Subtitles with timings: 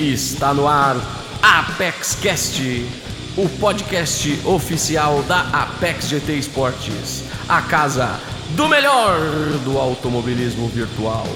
[0.00, 0.96] Está no ar
[1.42, 2.62] Apex Cast,
[3.36, 8.18] o podcast oficial da Apex GT Esportes, a casa
[8.56, 9.20] do melhor
[9.62, 11.26] do automobilismo virtual.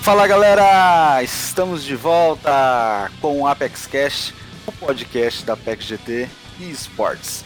[0.00, 4.34] Fala galera, estamos de volta com o Apex Cast,
[4.66, 7.44] o podcast da Apex GT Esportes.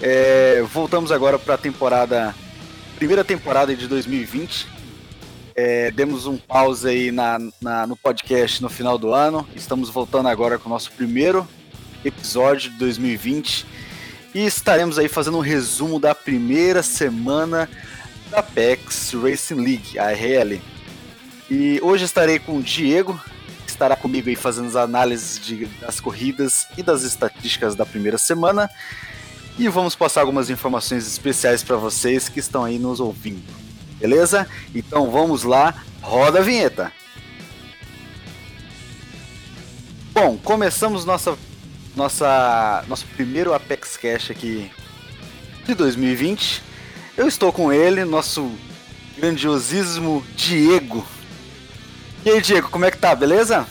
[0.00, 2.34] É, voltamos agora para a temporada,
[2.96, 4.71] primeira temporada de 2020.
[5.54, 9.46] É, demos um pause aí na, na, no podcast no final do ano.
[9.54, 11.46] Estamos voltando agora com o nosso primeiro
[12.04, 13.66] episódio de 2020
[14.34, 17.68] e estaremos aí fazendo um resumo da primeira semana
[18.30, 20.60] da Apex Racing League, a RL.
[21.50, 23.20] E hoje estarei com o Diego,
[23.66, 28.16] que estará comigo aí fazendo as análises de, das corridas e das estatísticas da primeira
[28.16, 28.70] semana.
[29.58, 33.71] E vamos passar algumas informações especiais para vocês que estão aí nos ouvindo.
[34.02, 34.48] Beleza?
[34.74, 36.92] Então vamos lá, roda a vinheta.
[40.12, 41.38] Bom, começamos nossa,
[41.94, 44.68] nossa, nosso primeiro Apex Cash aqui
[45.64, 46.64] de 2020.
[47.16, 48.50] Eu estou com ele, nosso
[49.16, 51.06] grandiosíssimo Diego.
[52.24, 53.14] E aí, Diego, como é que tá?
[53.14, 53.64] Beleza?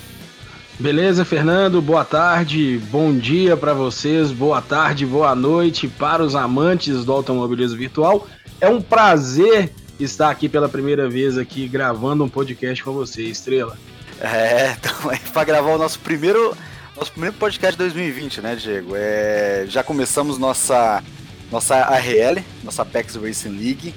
[0.80, 1.82] Beleza, Fernando?
[1.82, 7.78] Boa tarde, bom dia para vocês, boa tarde, boa noite para os amantes do automobilismo
[7.78, 8.26] virtual.
[8.62, 9.74] É um prazer
[10.04, 13.78] estar aqui pela primeira vez aqui gravando um podcast com você, Estrela.
[14.20, 14.94] É, então,
[15.34, 16.56] para gravar o nosso primeiro,
[16.96, 18.94] nosso primeiro podcast de 2020, né, Diego?
[18.96, 21.04] É, já começamos nossa
[21.52, 23.94] nossa ARL, nossa Apex Racing League.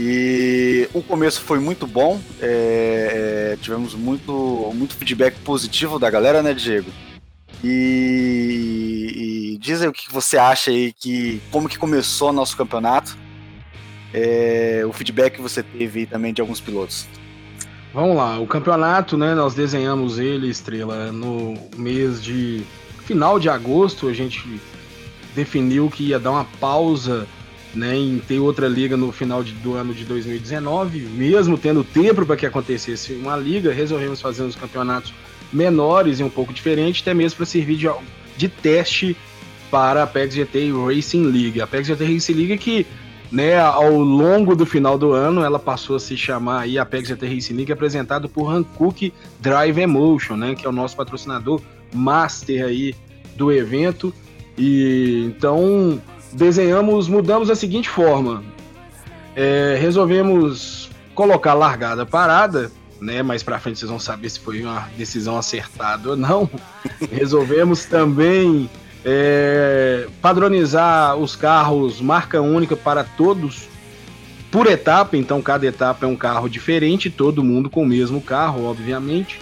[0.00, 6.40] E o começo foi muito bom, é, é, tivemos muito, muito feedback positivo da galera,
[6.40, 6.88] né, Diego?
[7.64, 13.18] E, e diz aí o que você acha aí, que, como que começou nosso campeonato,
[14.18, 17.06] é, o feedback que você teve também de alguns pilotos.
[17.94, 22.62] Vamos lá, o campeonato, né, nós desenhamos ele, Estrela, no mês de
[23.06, 24.60] final de agosto, a gente
[25.34, 27.26] definiu que ia dar uma pausa
[27.74, 32.26] né, em ter outra liga no final de, do ano de 2019, mesmo tendo tempo
[32.26, 35.14] para que acontecesse uma liga, resolvemos fazer uns campeonatos
[35.52, 37.88] menores e um pouco diferentes, até mesmo para servir de,
[38.36, 39.16] de teste
[39.70, 41.60] para a Apex GT Racing League.
[41.60, 42.86] A Apex GT Racing League que
[43.30, 47.26] né, ao longo do final do ano, ela passou a se chamar aí Apex GT
[47.26, 51.60] Racing League, apresentado por Hankook Drive Emotion, né, que é o nosso patrocinador
[51.92, 52.94] master aí
[53.36, 54.12] do evento.
[54.56, 56.00] E então
[56.32, 58.42] desenhamos, mudamos da seguinte forma:
[59.36, 63.22] é, resolvemos colocar largada parada, né?
[63.22, 66.50] Mais para frente vocês vão saber se foi uma decisão acertada ou não.
[67.12, 68.68] resolvemos também
[69.04, 73.68] é, padronizar os carros marca única para todos
[74.50, 78.64] por etapa, então cada etapa é um carro diferente, todo mundo com o mesmo carro,
[78.64, 79.40] obviamente,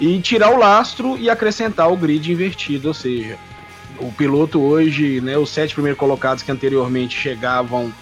[0.00, 3.36] e tirar o lastro e acrescentar o grid invertido, ou seja,
[4.00, 7.92] o piloto hoje, né, os sete primeiros colocados que anteriormente chegavam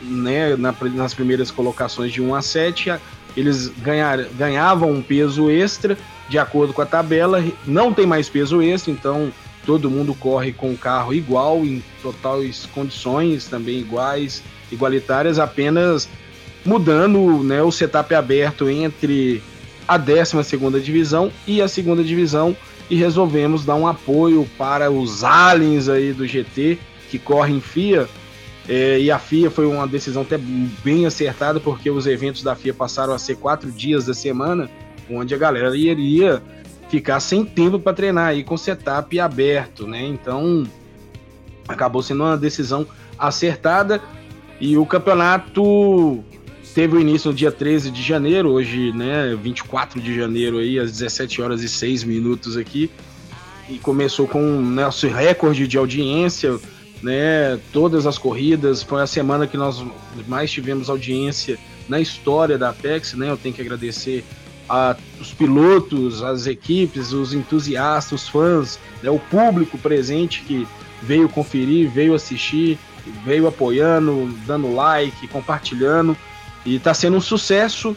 [0.00, 2.94] né, na, nas primeiras colocações de 1 a 7,
[3.36, 5.96] eles ganhar, ganhavam um peso extra
[6.28, 9.32] de acordo com a tabela, não tem mais peso extra, então
[9.68, 14.42] todo mundo corre com o carro igual, em totais condições também iguais,
[14.72, 16.08] igualitárias, apenas
[16.64, 19.42] mudando né, o setup aberto entre
[19.86, 22.56] a 12 segunda divisão e a segunda divisão
[22.88, 26.78] e resolvemos dar um apoio para os aliens aí do GT
[27.10, 28.08] que correm FIA
[28.66, 30.38] é, e a FIA foi uma decisão até
[30.82, 34.70] bem acertada porque os eventos da FIA passaram a ser quatro dias da semana
[35.10, 36.42] onde a galera iria
[36.88, 40.04] ficar sem tempo para treinar aí com setup aberto, né?
[40.04, 40.66] Então
[41.66, 42.86] acabou sendo uma decisão
[43.18, 44.00] acertada
[44.60, 46.24] e o campeonato
[46.74, 50.92] teve o início no dia 13 de janeiro, hoje, né, 24 de janeiro aí, às
[50.92, 52.90] 17 horas e 6 minutos aqui.
[53.68, 56.58] E começou com nosso né, recorde de audiência,
[57.02, 57.58] né?
[57.70, 59.84] Todas as corridas, foi a semana que nós
[60.26, 63.30] mais tivemos audiência na história da Apex, né?
[63.30, 64.24] Eu tenho que agradecer
[64.68, 70.66] a, os pilotos, as equipes, os entusiastas, os fãs, né, o público presente que
[71.02, 72.78] veio conferir, veio assistir,
[73.24, 76.16] veio apoiando, dando like, compartilhando.
[76.64, 77.96] E está sendo um sucesso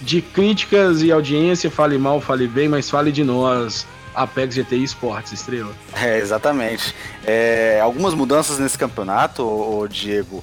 [0.00, 1.70] de críticas e audiência.
[1.70, 3.86] Fale mal, fale bem, mas fale de nós.
[4.14, 5.72] Apex GTI Esportes, Estrela.
[5.92, 6.94] É, exatamente.
[7.26, 10.42] É, algumas mudanças nesse campeonato, o Diego,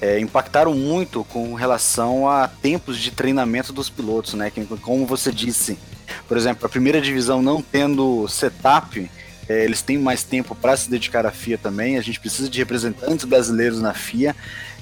[0.00, 4.52] é, impactaram muito com relação a tempos de treinamento dos pilotos, né?
[4.82, 5.78] Como você disse,
[6.26, 9.10] por exemplo, a primeira divisão não tendo setup,
[9.48, 11.96] é, eles têm mais tempo para se dedicar à FIA também.
[11.96, 14.36] A gente precisa de representantes brasileiros na FIA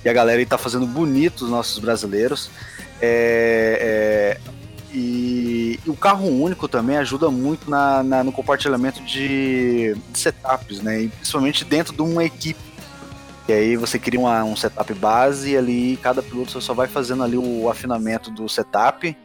[0.05, 2.51] e a galera está fazendo bonito os nossos brasileiros.
[3.01, 4.57] É, é,
[4.93, 10.81] e, E o carro único também ajuda muito na, na no compartilhamento de, de, setups,
[10.81, 11.03] né?
[11.03, 12.61] E principalmente dentro de uma equipe.
[13.49, 17.23] E aí você cria uma, um setup base e ali cada piloto só vai fazendo
[17.23, 19.17] ali o afinamento do setup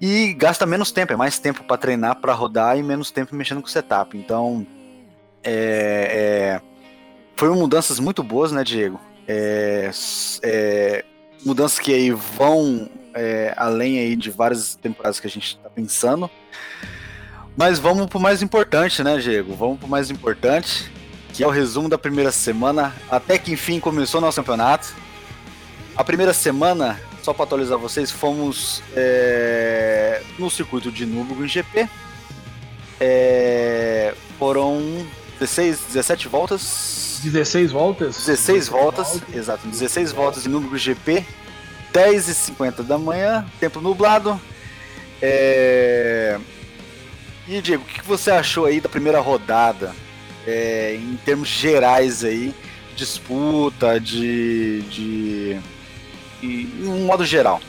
[0.00, 3.60] e gasta menos tempo, é mais tempo para treinar, para rodar e menos tempo mexendo
[3.60, 4.16] com o setup.
[4.16, 4.66] Então,
[5.42, 6.60] é, é,
[7.36, 9.00] foram mudanças muito boas, né, Diego?
[9.26, 9.90] É,
[10.42, 11.04] é,
[11.44, 16.30] mudanças que aí vão é, além aí de várias temporadas que a gente está pensando.
[17.56, 19.52] Mas vamos para o mais importante, né, Diego?
[19.54, 20.92] Vamos para o mais importante,
[21.32, 24.94] que é o resumo da primeira semana, até que enfim começou nosso campeonato.
[25.96, 31.88] A primeira semana, só para atualizar vocês, fomos é, no circuito de Nürburgring GP.
[33.00, 35.06] É, foram
[35.38, 37.20] 16, 17 voltas.
[37.22, 38.16] 16 voltas?
[38.16, 39.66] 16, 16 voltas, voltas, exato.
[39.66, 41.24] 16 voltas em Nürburgring GP.
[41.92, 44.40] 10h50 da manhã, tempo nublado.
[45.20, 46.38] É...
[47.46, 49.94] E Diego, o que você achou aí da primeira rodada?
[50.48, 52.54] É, em termos gerais aí,
[52.96, 54.82] disputa, de.
[54.82, 55.60] de.
[56.42, 57.60] em um modo geral.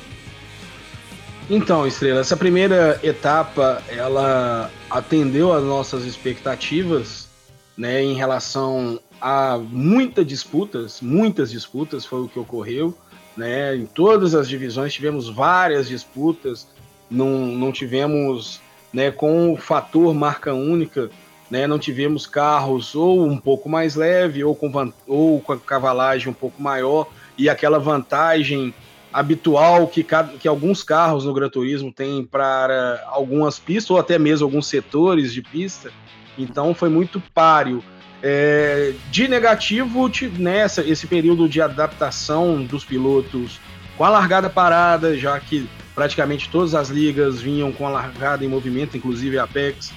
[1.50, 7.28] Então, Estrela, essa primeira etapa ela atendeu às nossas expectativas,
[7.76, 12.96] né, em relação a muitas disputas, muitas disputas foi o que ocorreu
[13.40, 13.74] né?
[13.74, 16.68] Em todas as divisões tivemos várias disputas,
[17.10, 18.60] não, não tivemos,
[18.92, 21.10] né, com o fator marca única,
[21.50, 26.30] né, não tivemos carros ou um pouco mais leve ou com, ou com a cavalagem
[26.30, 27.08] um pouco maior
[27.38, 28.74] e aquela vantagem
[29.12, 30.06] habitual que,
[30.40, 35.34] que alguns carros no Gran Turismo têm para algumas pistas ou até mesmo alguns setores
[35.34, 35.92] de pista.
[36.38, 37.84] Então foi muito páreo.
[38.22, 43.60] É, de negativo, nessa esse período de adaptação dos pilotos
[43.98, 48.48] com a largada parada, já que praticamente todas as ligas vinham com a largada em
[48.48, 49.92] movimento, inclusive a Apex,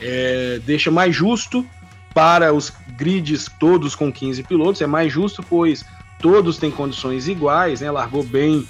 [0.00, 1.66] é, deixa mais justo
[2.14, 5.84] para os grids todos com 15 pilotos, é mais justo, pois
[6.20, 7.90] todos têm condições iguais, né?
[7.90, 8.66] Largou bem,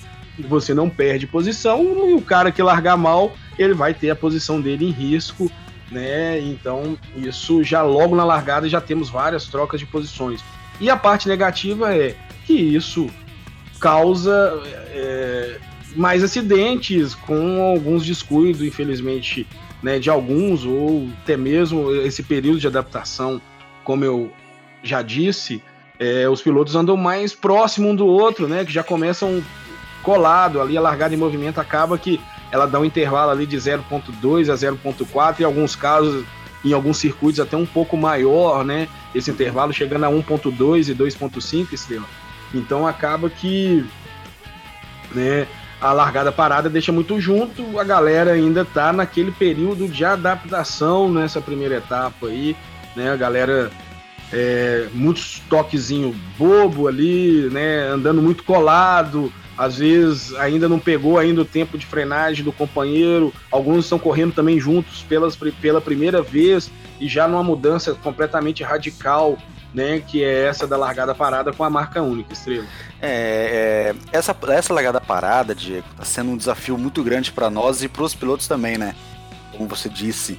[0.49, 4.61] você não perde posição, e o cara que largar mal, ele vai ter a posição
[4.61, 5.51] dele em risco
[5.91, 6.41] né?
[6.41, 10.43] Então, isso já logo na largada já temos várias trocas de posições.
[10.81, 12.15] E a parte negativa é
[12.47, 13.09] que isso
[13.81, 15.59] causa é,
[15.97, 19.47] mais acidentes com alguns descuidos, infelizmente,
[19.83, 23.41] né, de alguns, ou até mesmo esse período de adaptação,
[23.85, 24.33] como eu
[24.83, 25.63] já disse,
[25.99, 28.65] é, os pilotos andam mais próximo um do outro, né?
[28.65, 29.43] Que já começam
[30.03, 32.21] colado ali, a largada em movimento acaba que
[32.51, 36.25] ela dá um intervalo ali de 0.2 a 0.4, em alguns casos,
[36.65, 38.89] em alguns circuitos até um pouco maior, né?
[39.15, 42.07] Esse intervalo chegando a 1.2 e 2.5 estrela.
[42.55, 43.85] Então acaba que
[45.13, 45.47] né,
[45.81, 51.41] a largada parada deixa muito junto, a galera ainda tá naquele período de adaptação nessa
[51.41, 52.57] primeira etapa aí,
[52.97, 53.13] né?
[53.13, 53.71] A galera
[54.33, 57.89] é, muitos toquezinho bobo ali, né?
[57.89, 63.33] Andando muito colado, às vezes ainda não pegou ainda o tempo de frenagem do companheiro,
[63.51, 66.71] alguns estão correndo também juntos pelas, pela primeira vez
[67.01, 69.39] e já numa mudança completamente radical,
[69.73, 72.67] né, que é essa da largada parada com a marca única, Estrela.
[73.01, 77.83] É, é essa, essa largada parada, Diego, está sendo um desafio muito grande para nós
[77.83, 78.95] e para os pilotos também, né?
[79.57, 80.39] Como você disse.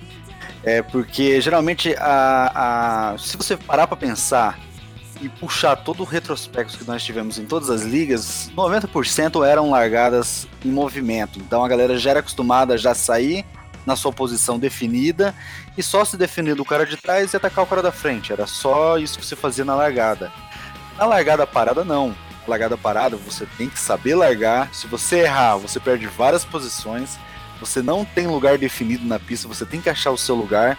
[0.63, 4.59] É porque geralmente a, a se você parar para pensar
[5.21, 10.47] e puxar todo o retrospecto que nós tivemos em todas as ligas, 90% eram largadas
[10.63, 11.39] em movimento.
[11.39, 13.45] Então a galera já era acostumada a já sair
[13.89, 15.33] na sua posição definida
[15.75, 18.31] e só se definir do cara de trás e atacar o cara da frente.
[18.31, 20.31] Era só isso que você fazia na largada.
[20.97, 22.09] Na largada parada, não.
[22.09, 24.73] Na largada parada, você tem que saber largar.
[24.73, 27.17] Se você errar, você perde várias posições.
[27.59, 30.77] Você não tem lugar definido na pista, você tem que achar o seu lugar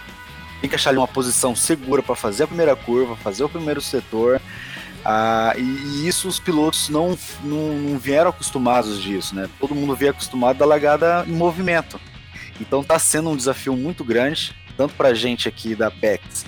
[0.60, 3.80] tem que achar ali uma posição segura para fazer a primeira curva, fazer o primeiro
[3.80, 4.40] setor.
[5.02, 9.48] Ah, e, e, isso os pilotos não, não, não, vieram acostumados disso, né?
[9.58, 11.98] Todo mundo veio acostumado da largada em movimento.
[12.60, 16.44] Então está sendo um desafio muito grande, tanto para a gente aqui da PEX,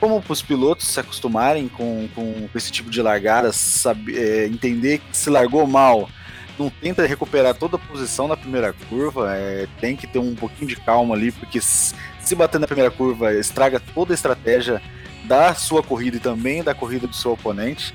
[0.00, 4.46] como para os pilotos se acostumarem com, com, com, esse tipo de largada, saber, é,
[4.46, 6.10] entender que se largou mal,
[6.58, 10.66] não tenta recuperar toda a posição na primeira curva, é, tem que ter um pouquinho
[10.66, 14.82] de calma ali, porque se bater na primeira curva, estraga toda a estratégia
[15.24, 17.94] da sua corrida e também da corrida do seu oponente.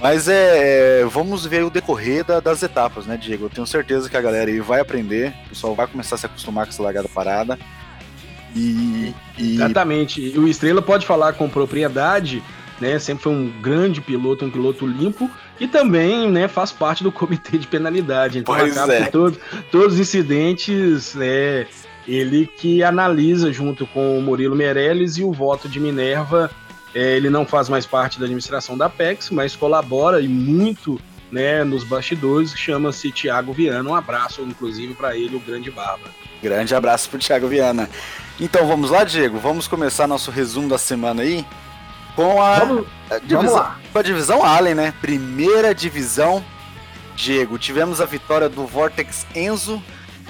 [0.00, 3.46] Mas é, é, vamos ver o decorrer da, das etapas, né, Diego?
[3.46, 6.26] Eu tenho certeza que a galera aí vai aprender, o pessoal vai começar a se
[6.26, 7.58] acostumar com essa largada parada.
[8.54, 9.54] E, e...
[9.56, 10.20] Exatamente.
[10.20, 12.42] E o Estrela pode falar com propriedade,
[12.80, 12.98] né?
[12.98, 15.28] Sempre foi um grande piloto, um piloto limpo.
[15.58, 18.38] e também né, faz parte do comitê de penalidade.
[18.38, 19.04] Então pois acaba é.
[19.04, 19.36] que todo,
[19.70, 21.66] todos os incidentes é
[22.06, 26.50] ele que analisa junto com o Murilo Meirelles e o voto de Minerva.
[26.94, 31.62] É, ele não faz mais parte da administração da Apex, mas colabora e muito né,
[31.62, 33.88] nos bastidores, chama-se Tiago Viana.
[33.88, 36.08] Um abraço, inclusive, para ele, o grande barba.
[36.42, 37.88] Grande abraço para Tiago Viana.
[38.40, 41.44] Então vamos lá, Diego, vamos começar nosso resumo da semana aí
[42.14, 44.94] com a, vamos, a divisão, com a divisão Allen, né?
[45.00, 46.44] Primeira divisão.
[47.14, 49.82] Diego, tivemos a vitória do Vortex Enzo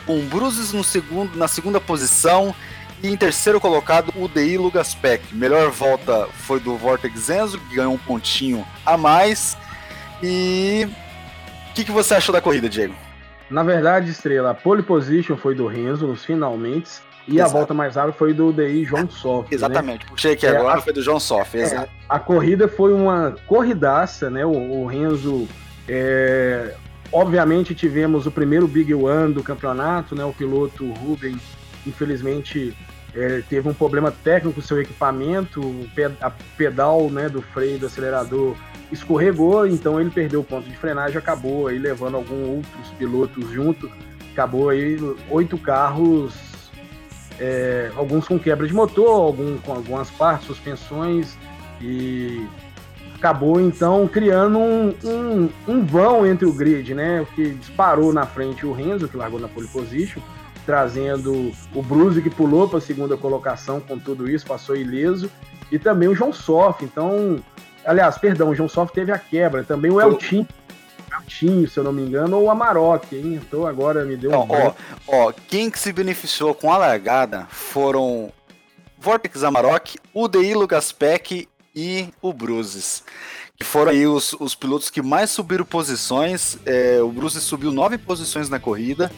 [0.07, 2.55] com Bruces no segundo, na segunda posição
[3.03, 5.35] e em terceiro colocado o DI Lugaspec.
[5.35, 9.57] Melhor volta foi do Vortex Enzo, que ganhou um pontinho a mais.
[10.23, 10.89] E
[11.71, 12.95] o que, que você achou da corrida, Diego?
[13.51, 17.01] Na verdade, Estrela, a pole position foi do Renzo nos finalmente.
[17.27, 17.51] E exato.
[17.51, 19.51] a volta mais rápida foi do DI João Soft.
[19.51, 19.57] Né?
[19.57, 20.11] Exatamente, né?
[20.11, 21.91] puxei aqui é, agora, a, foi do João Soft, é, exato.
[22.09, 24.47] A corrida foi uma corridaça, né?
[24.47, 25.47] O, o Renzo.
[25.87, 26.75] É,
[27.13, 30.25] obviamente tivemos o primeiro Big One do campeonato, né?
[30.25, 31.39] O piloto Ruben,
[31.87, 32.77] infelizmente,
[33.15, 35.61] é, teve um problema técnico com seu equipamento,
[36.21, 38.57] a pedal né, do freio do acelerador
[38.93, 43.91] escorregou, então ele perdeu o ponto de frenagem, acabou aí levando alguns outros pilotos junto,
[44.33, 44.97] acabou aí
[45.31, 46.35] oito carros,
[47.39, 51.37] é, alguns com quebra de motor, alguns com algumas partes, suspensões
[51.81, 52.47] e
[53.15, 57.27] acabou então criando um, um, um, vão entre o grid, né?
[57.35, 60.21] Que disparou na frente o Renzo, que largou na pole position,
[60.69, 65.31] trazendo o Bruce que pulou para a segunda colocação com tudo isso, passou ileso,
[65.73, 66.85] e também o João Soff.
[66.85, 67.43] Então,
[67.89, 69.65] Aliás, perdão, o João Soft teve a quebra.
[69.65, 70.47] Também o Eltinho,
[71.11, 73.41] Eltinho, se eu não me engano, ou o Amarok, hein?
[73.43, 74.35] Então agora me deu um.
[74.35, 74.75] Ó,
[75.07, 78.31] ó, quem que se beneficiou com a largada foram
[78.99, 83.03] Vortex Amarok, UDI Lugaspec e o Bruces.
[83.57, 86.59] Que foram aí os, os pilotos que mais subiram posições.
[86.67, 89.11] É, o Bruces subiu nove posições na corrida.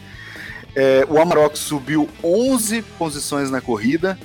[0.74, 4.18] É, o Amarok subiu 11 posições na corrida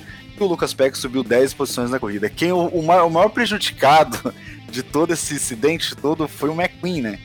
[0.44, 2.28] o Lucas Peck subiu 10 posições na corrida.
[2.28, 4.34] Quem o, o, maior, o maior prejudicado
[4.70, 7.18] de todo esse incidente todo foi o McQueen, né?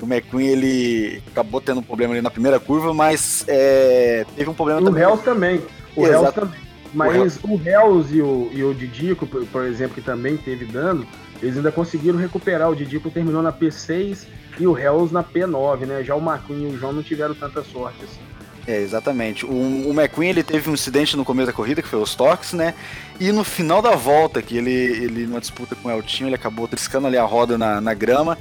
[0.00, 4.54] O McQueen ele acabou tendo um problema ali na primeira curva, mas é, teve um
[4.54, 5.02] problema o também.
[5.02, 5.62] O Hells também.
[5.94, 6.66] O Hells também.
[6.92, 11.06] Mas o Hells e o, e o Didico, por, por, exemplo, que também teve dano,
[11.42, 12.70] eles ainda conseguiram recuperar.
[12.70, 14.26] O Didico terminou na P6
[14.58, 16.02] e o Hells na P9, né?
[16.02, 18.35] Já o McQueen e o João não tiveram tanta sorte assim.
[18.66, 19.46] É, exatamente.
[19.46, 22.52] O, o McQueen ele teve um incidente no começo da corrida, que foi os toques,
[22.52, 22.74] né?
[23.20, 26.66] E no final da volta, que ele, ele numa disputa com o Eltinho, ele acabou
[26.66, 28.36] triscando ali a roda na, na grama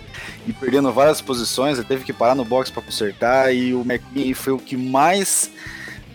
[0.48, 1.78] e perdendo várias posições.
[1.78, 3.54] Ele teve que parar no box para consertar.
[3.54, 5.52] E o McQueen foi o que mais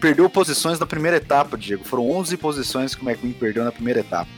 [0.00, 1.85] perdeu posições na primeira etapa, Diego.
[1.85, 4.31] Foram 11 posições que o McQueen perdeu na primeira etapa.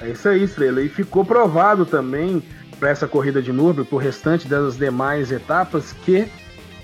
[0.00, 0.80] É isso aí, Estrela.
[0.80, 2.40] E ficou provado também
[2.78, 6.28] para essa corrida de Nürburgring, por restante das demais etapas, que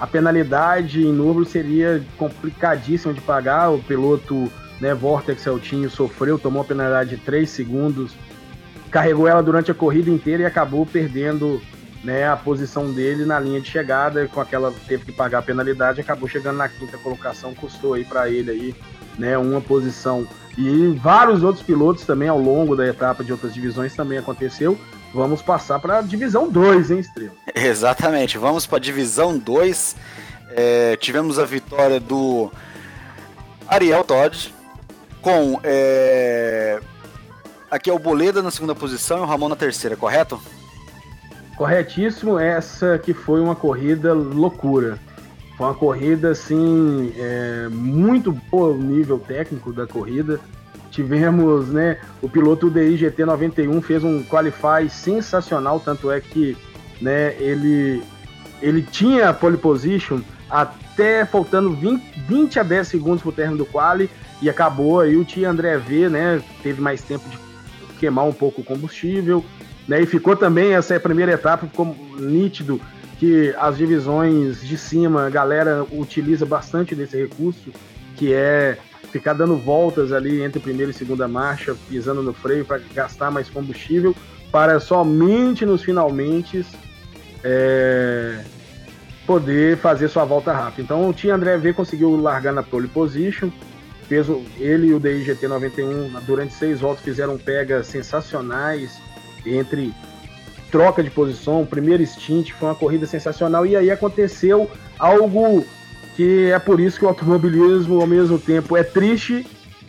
[0.00, 3.70] a penalidade em número seria complicadíssima de pagar.
[3.70, 8.14] O piloto né, Vortex Celtinho sofreu, tomou a penalidade de 3 segundos,
[8.90, 11.60] carregou ela durante a corrida inteira e acabou perdendo
[12.02, 14.26] né, a posição dele na linha de chegada.
[14.26, 18.30] Com aquela teve que pagar a penalidade, acabou chegando na quinta colocação, custou aí para
[18.30, 18.74] ele aí,
[19.18, 20.26] né, uma posição.
[20.56, 24.78] E vários outros pilotos também ao longo da etapa de outras divisões também aconteceu.
[25.12, 27.32] Vamos passar para a divisão 2, hein, Estrela?
[27.54, 29.96] Exatamente, vamos para a divisão 2.
[30.50, 32.50] É, tivemos a vitória do
[33.66, 34.54] Ariel Todd
[35.20, 35.60] com.
[35.62, 36.80] É...
[37.70, 40.40] Aqui é o Boleda na segunda posição e o Ramon na terceira, correto?
[41.56, 44.98] Corretíssimo, essa que foi uma corrida loucura.
[45.56, 50.40] Foi uma corrida assim, é, muito boa o nível técnico da corrida
[50.90, 56.56] tivemos, né, o piloto UDI GT 91 fez um qualify sensacional, tanto é que,
[57.00, 58.02] né, ele
[58.60, 60.20] ele tinha pole position
[60.50, 64.10] até faltando 20, 20 a 10 segundos pro término do quali
[64.42, 67.38] e acabou aí o tio André V, né, teve mais tempo de
[67.98, 69.44] queimar um pouco o combustível,
[69.88, 72.80] né, e ficou também essa primeira etapa ficou nítido
[73.18, 77.70] que as divisões de cima, a galera utiliza bastante desse recurso,
[78.16, 78.78] que é
[79.10, 83.48] ficar dando voltas ali entre primeira e segunda marcha, pisando no freio para gastar mais
[83.48, 84.14] combustível,
[84.50, 86.64] para somente nos finalmente
[87.42, 88.44] é,
[89.26, 90.82] poder fazer sua volta rápida.
[90.82, 93.50] Então o Tia André V conseguiu largar na pole position,
[94.08, 99.00] fez o, ele e o DIGT 91 durante seis voltas fizeram pegas sensacionais
[99.46, 99.92] entre
[100.70, 105.66] troca de posição, primeiro stint, foi uma corrida sensacional e aí aconteceu algo
[106.16, 109.46] que é por isso que o automobilismo ao mesmo tempo é triste,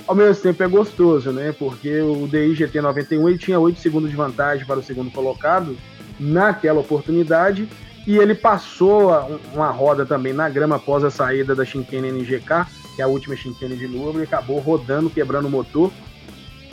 [0.08, 1.54] ao mesmo tempo é gostoso, né?
[1.58, 5.78] Porque o DI GT 91 ele tinha 8 segundos de vantagem para o segundo colocado
[6.20, 7.68] naquela oportunidade
[8.06, 9.12] e ele passou
[9.54, 13.36] uma roda também na grama após a saída da Shinkane NGK, que é a última
[13.36, 15.92] Shinkane de Nürburgring, acabou rodando, quebrando o motor.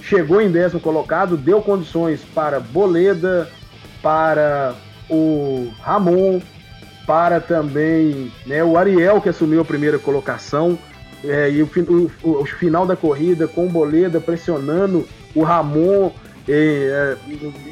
[0.03, 3.51] Chegou em décimo colocado, deu condições para Boleda,
[4.03, 4.75] para
[5.11, 6.41] o Ramon,
[7.09, 10.79] para também né, o Ariel, que assumiu a primeira colocação.
[11.25, 11.71] É, e o,
[12.23, 16.13] o, o, final da corrida com o Boleda pressionando o Ramon,
[16.47, 17.17] e,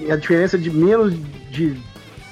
[0.09, 1.15] é, a diferença de menos
[1.51, 1.79] de,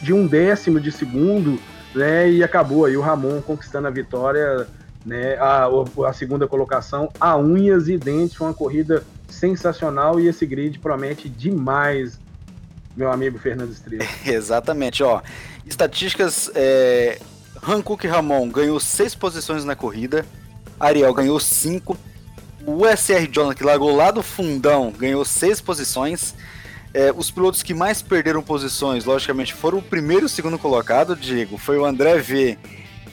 [0.00, 1.61] de um décimo de segundo,
[1.94, 2.30] né?
[2.30, 4.66] E acabou aí o Ramon conquistando a vitória,
[5.04, 5.37] né?
[5.37, 5.68] A,
[6.08, 11.28] a segunda colocação, a unhas e dentes, foi uma corrida sensacional e esse grid promete
[11.28, 12.18] demais,
[12.96, 14.04] meu amigo Fernando Estrela.
[14.25, 15.20] Exatamente, ó.
[15.66, 17.18] Estatísticas, é...
[17.66, 20.26] Hankook Ramon ganhou seis posições na corrida,
[20.78, 21.97] Ariel ganhou cinco,
[22.66, 26.35] o SR Jonathan, que largou lá do fundão, ganhou seis posições.
[26.92, 31.16] É, os pilotos que mais perderam posições, logicamente, foram o primeiro e o segundo colocado,
[31.16, 31.59] Diego.
[31.59, 32.59] Foi o André V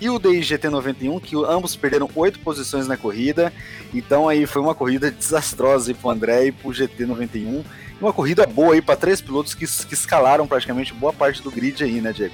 [0.02, 3.54] e o DIGT 91, que ambos perderam oito posições na corrida.
[3.94, 7.64] Então aí foi uma corrida desastrosa para o André e para o GT 91.
[8.02, 11.84] Uma corrida boa aí para três pilotos que, que, escalaram praticamente boa parte do grid
[11.84, 12.34] aí, né, Diego?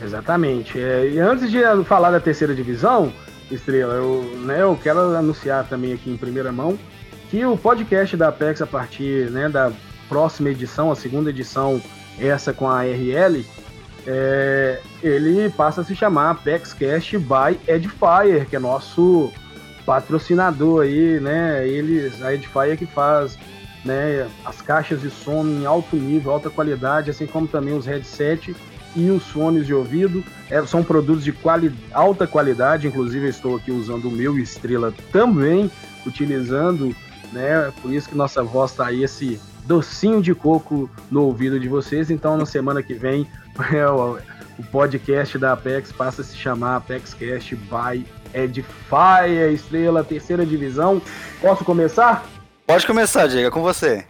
[0.00, 0.78] Exatamente.
[0.78, 3.12] É, e antes de falar da terceira divisão,
[3.50, 6.78] Estrela, eu, né, eu quero anunciar também aqui em primeira mão
[7.28, 9.72] que o podcast da Apex, a partir né, da
[10.08, 11.82] próxima edição, a segunda edição,
[12.20, 13.44] essa com a RL,
[14.06, 19.32] é, ele passa a se chamar ApexCast by Edifier, que é nosso
[19.84, 21.66] patrocinador aí, né?
[21.66, 23.36] Eles, a Edifier que faz
[23.84, 28.54] né, as caixas de som em alto nível, alta qualidade, assim como também os headsets
[28.94, 30.24] e os fones de ouvido.
[30.48, 34.94] É, são produtos de quali alta qualidade, inclusive eu estou aqui usando o meu Estrela
[35.10, 35.70] também,
[36.06, 36.94] utilizando,
[37.32, 37.72] né?
[37.80, 42.10] Por isso que nossa voz está aí, esse docinho de coco no ouvido de vocês.
[42.10, 43.26] Então, na semana que vem,
[43.72, 44.22] é,
[44.58, 51.00] o, podcast da Apex passa a se chamar ApexCast by Edify, Estrela, terceira divisão.
[51.40, 52.26] Posso começar?
[52.66, 54.04] Pode começar, Diego, é com você.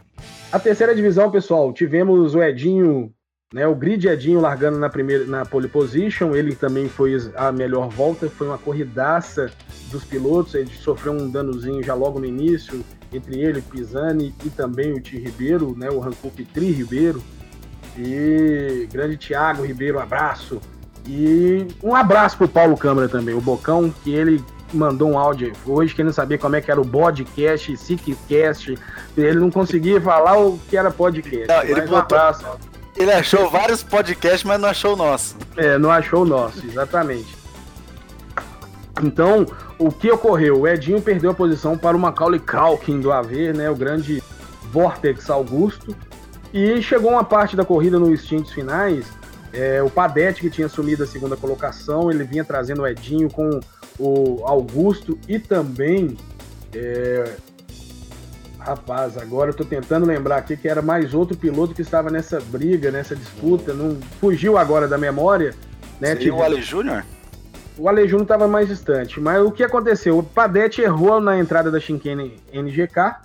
[0.50, 3.12] A terceira divisão, pessoal, tivemos o Edinho
[3.52, 7.88] né, o grid Edinho largando na primeira na pole position, ele também foi a melhor
[7.88, 9.50] volta, foi uma corridaça
[9.90, 14.92] dos pilotos, ele sofreu um danozinho já logo no início, entre ele, Pisani e também
[14.92, 17.22] o Ti Ribeiro, né, o Hankook Tri Ribeiro.
[17.96, 20.60] E grande Thiago Ribeiro, abraço.
[21.06, 25.94] E um abraço pro Paulo Câmara também, o Bocão, que ele mandou um áudio hoje,
[25.94, 28.78] querendo saber como é que era o podcast, Sickcast.
[29.16, 31.48] Ele não conseguia falar o que era podcast.
[31.48, 32.46] Não, ele botou, um abraço.
[32.96, 35.36] Ele achou vários podcasts, mas não achou o nosso.
[35.56, 37.36] É, não achou o nosso, exatamente.
[39.02, 39.46] Então,
[39.78, 40.60] o que ocorreu?
[40.60, 44.22] O Edinho perdeu a posição para o Macaulay Culkin do AV, né, o grande
[44.70, 45.96] Vortex Augusto.
[46.52, 49.06] E chegou uma parte da corrida nos instintos finais.
[49.52, 53.60] É, o Padete, que tinha assumido a segunda colocação, ele vinha trazendo o Edinho com
[53.98, 56.16] o Augusto e também
[56.74, 57.36] é,
[58.64, 62.40] Rapaz, agora eu tô tentando lembrar aqui que era mais outro piloto que estava nessa
[62.40, 65.52] briga, nessa disputa, não fugiu agora da memória,
[66.00, 66.14] né?
[66.14, 67.04] Seria o Ale Júnior?
[67.76, 70.16] O Ale Júnior estava mais distante, mas o que aconteceu?
[70.16, 73.16] O Padete errou na entrada da Shinkane NGK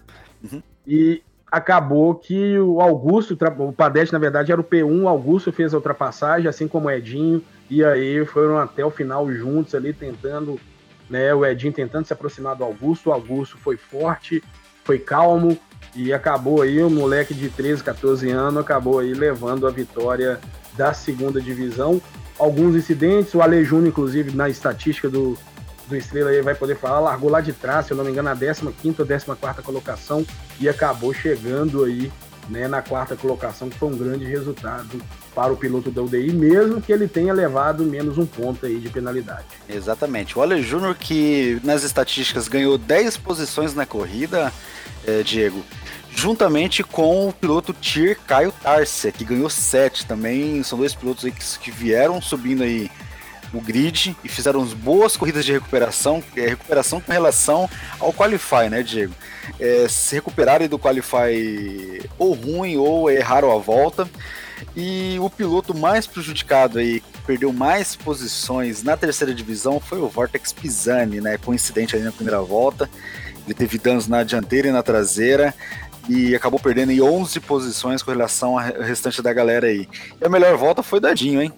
[0.44, 0.64] uhum.
[0.88, 5.74] e acabou que o Augusto, o Padete na verdade era o P1, o Augusto fez
[5.74, 10.60] a ultrapassagem, assim como o Edinho, e aí foram até o final juntos ali tentando,
[11.10, 14.44] né, o Edinho tentando se aproximar do Augusto, o Augusto foi forte,
[14.84, 15.58] foi calmo
[15.96, 20.40] e acabou aí, o moleque de 13, 14 anos acabou aí levando a vitória
[20.76, 22.02] da segunda divisão.
[22.38, 25.38] Alguns incidentes, o Ale Júnior, inclusive, na estatística do,
[25.88, 28.30] do Estrela aí vai poder falar, largou lá de trás, se eu não me engano,
[28.30, 30.26] na 15 ou 14 colocação
[30.60, 32.12] e acabou chegando aí
[32.50, 35.02] né, na quarta colocação, que foi um grande resultado
[35.36, 38.90] para o piloto da UDI, mesmo que ele tenha levado menos um ponto aí de
[38.90, 39.46] penalidade.
[39.70, 40.38] Exatamente.
[40.38, 44.52] O Ale Júnior, que nas estatísticas ganhou 10 posições na corrida,
[45.06, 45.64] é, Diego,
[46.16, 50.64] juntamente com o piloto Tier Caio Tarsia, que ganhou 7 também.
[50.64, 52.90] São dois pilotos aí que, que vieram subindo aí
[53.54, 58.84] o grid e fizeram boas corridas de recuperação, é, recuperação com relação ao Qualify, né,
[58.84, 59.14] Diego?
[59.60, 64.08] É, se recuperarem do Qualify ou ruim ou erraram a volta.
[64.76, 70.08] E o piloto mais prejudicado aí, que perdeu mais posições na terceira divisão, foi o
[70.08, 71.38] Vortex Pisani, né?
[71.38, 72.90] Coincidente ali na primeira volta.
[73.46, 75.54] Ele teve danos na dianteira e na traseira
[76.10, 79.88] e acabou perdendo em 11 posições com relação ao restante da galera aí.
[80.20, 81.54] E a melhor volta foi da Dinho, hein?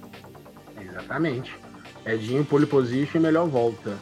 [0.80, 1.59] Exatamente.
[2.14, 3.98] Edinho, pole position, melhor volta.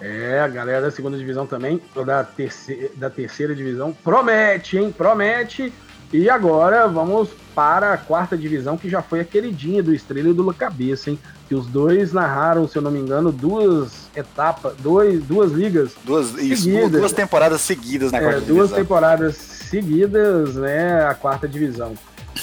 [0.00, 4.94] É, a galera da segunda divisão também, da terceira, da terceira divisão, promete, hein?
[4.96, 5.72] Promete.
[6.12, 10.32] E agora vamos para a quarta divisão, que já foi a queridinha do Estrela e
[10.32, 11.18] do Cabeça, hein?
[11.48, 15.92] Que os dois narraram, se eu não me engano, duas etapas, dois, duas ligas.
[16.04, 21.04] Duas, isso, duas temporadas seguidas na é, quarta Duas temporadas seguidas, né?
[21.06, 21.94] A quarta divisão.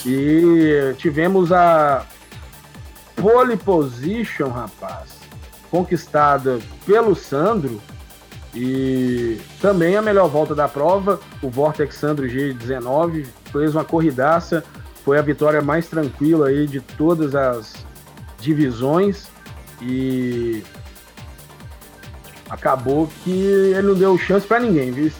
[0.06, 2.06] E tivemos a
[3.16, 5.20] pole position, rapaz,
[5.70, 7.82] conquistada pelo Sandro.
[8.56, 14.64] E também a melhor volta da prova, o Vortex Sandro G19 fez uma corridaça,
[15.04, 17.74] foi a vitória mais tranquila aí de todas as
[18.40, 19.28] divisões
[19.82, 20.64] e
[22.50, 25.12] acabou que ele não deu chance para ninguém, viu?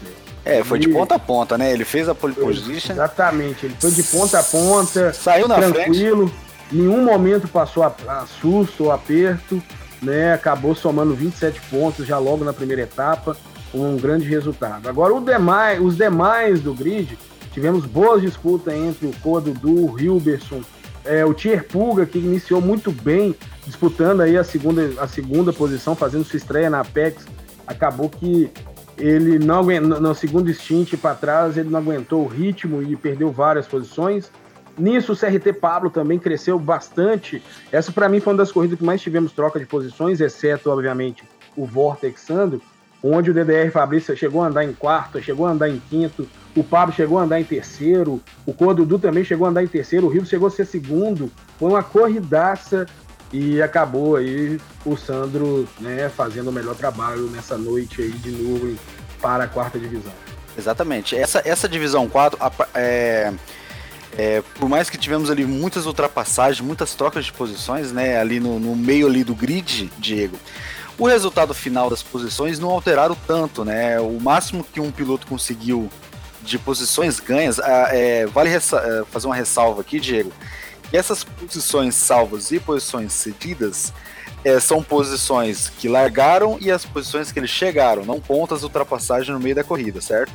[0.44, 1.72] É, foi de ponta a ponta, né?
[1.72, 2.92] Ele fez a pole position.
[2.92, 6.43] Exatamente, ele foi de ponta a ponta, saiu na tranquilo, frente.
[6.74, 9.62] Nenhum momento passou a, a susto ou aperto,
[10.02, 10.34] né?
[10.34, 13.36] Acabou somando 27 pontos já logo na primeira etapa,
[13.72, 14.88] um grande resultado.
[14.88, 17.18] Agora demais, os demais do grid,
[17.52, 20.62] tivemos boas disputas entre o Dudu, o Hilberson,
[21.04, 23.34] é, o Tier Pulga, que iniciou muito bem,
[23.66, 27.26] disputando aí a segunda, a segunda posição, fazendo sua estreia na Apex.
[27.66, 28.50] Acabou que
[28.96, 33.66] ele não no segundo stint para trás, ele não aguentou o ritmo e perdeu várias
[33.66, 34.30] posições.
[34.76, 37.42] Nisso, o CRT Pablo também cresceu bastante.
[37.70, 41.24] Essa, para mim, foi uma das corridas que mais tivemos troca de posições, exceto, obviamente,
[41.56, 42.60] o Vortex Sandro,
[43.02, 46.64] onde o DDR Fabrício chegou a andar em quarto, chegou a andar em quinto, o
[46.64, 50.08] Pablo chegou a andar em terceiro, o Codudu também chegou a andar em terceiro, o
[50.08, 51.30] Rio chegou a ser segundo.
[51.58, 52.86] Foi uma corridaça
[53.32, 58.74] e acabou aí o Sandro né, fazendo o melhor trabalho nessa noite aí de novo
[59.20, 60.12] para a quarta divisão.
[60.56, 61.16] Exatamente.
[61.16, 62.38] Essa, essa divisão 4,
[62.74, 63.32] é,
[64.16, 68.60] é, por mais que tivemos ali muitas ultrapassagens, muitas trocas de posições, né, ali no,
[68.60, 70.38] no meio ali do grid, Diego,
[70.96, 73.98] o resultado final das posições não alteraram tanto, né?
[73.98, 75.90] O máximo que um piloto conseguiu
[76.40, 80.32] de posições ganhas, é, vale é, fazer uma ressalva aqui, Diego,
[80.92, 83.92] essas posições salvas e posições cedidas
[84.44, 89.28] é, são posições que largaram e as posições que eles chegaram, não conta as ultrapassagens
[89.28, 90.32] no meio da corrida, certo?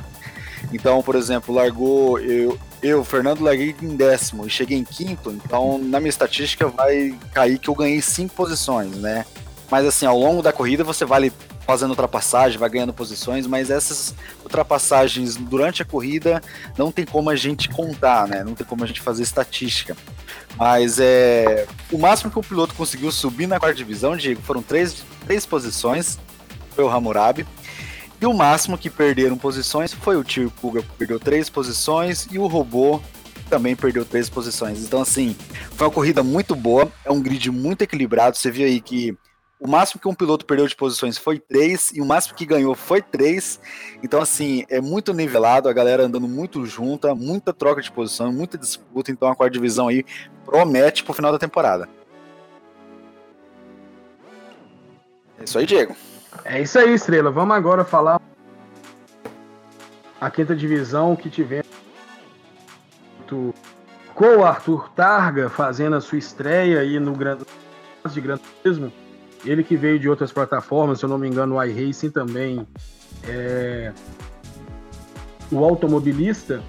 [0.72, 5.78] Então, por exemplo, largou eu, eu, Fernando, larguei em décimo e cheguei em quinto, então
[5.78, 9.24] na minha estatística vai cair que eu ganhei cinco posições, né?
[9.70, 11.32] Mas assim, ao longo da corrida você vai
[11.66, 16.42] fazendo ultrapassagem, vai ganhando posições, mas essas ultrapassagens durante a corrida
[16.76, 18.42] não tem como a gente contar, né?
[18.42, 19.96] Não tem como a gente fazer estatística.
[20.56, 21.66] Mas é.
[21.92, 26.18] O máximo que o piloto conseguiu subir na quarta divisão, Diego, foram três, três posições.
[26.74, 27.46] Foi o Hammurabi.
[28.20, 32.38] E o máximo que perderam posições foi o Tio Puga, que perdeu três posições, e
[32.38, 33.00] o robô
[33.48, 34.84] também perdeu três posições.
[34.84, 35.34] Então, assim,
[35.72, 38.36] foi uma corrida muito boa, é um grid muito equilibrado.
[38.36, 39.16] Você viu aí que
[39.58, 42.74] o máximo que um piloto perdeu de posições foi três e o máximo que ganhou
[42.74, 43.58] foi três.
[44.02, 48.58] Então, assim, é muito nivelado, a galera andando muito junta, muita troca de posição, muita
[48.58, 49.10] disputa.
[49.10, 50.04] Então, a quarta divisão aí
[50.44, 51.88] promete pro final da temporada.
[55.38, 55.96] É isso aí, Diego.
[56.44, 57.30] É isso aí, Estrela.
[57.30, 58.20] Vamos agora falar
[60.20, 61.66] a quinta divisão que tivemos
[64.14, 67.44] com o Arthur Targa fazendo a sua estreia aí no Grande
[68.12, 68.92] de Gran Turismo
[69.44, 72.66] ele que veio de outras plataformas, se eu não me engano, o iRacing também.
[73.26, 73.92] É...
[75.50, 76.62] O automobilista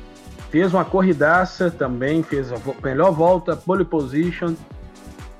[0.50, 4.54] fez uma corridaça também, fez a melhor volta, pole position.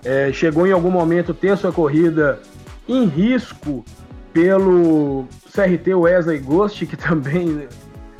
[0.04, 2.40] É, chegou em algum momento ter sua corrida
[2.88, 3.86] em risco
[4.34, 7.68] pelo CRT Wesley Ghost, que também.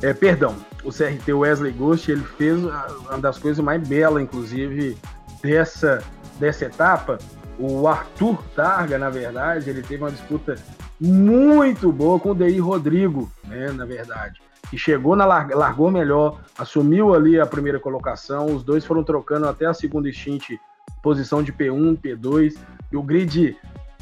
[0.02, 4.96] É, perdão, o CRT Wesley Ghost, ele fez uma das coisas mais belas, inclusive,
[5.40, 6.02] dessa,
[6.40, 7.18] dessa etapa
[7.58, 10.56] o Arthur Targa, na verdade, ele teve uma disputa
[11.00, 14.40] muito boa com o Deir Rodrigo, né, na verdade.
[14.70, 19.46] Que chegou na larg largou melhor, assumiu ali a primeira colocação, os dois foram trocando
[19.46, 20.58] até a segunda stint,
[21.02, 22.56] posição de P1, P2,
[22.90, 23.56] e o grid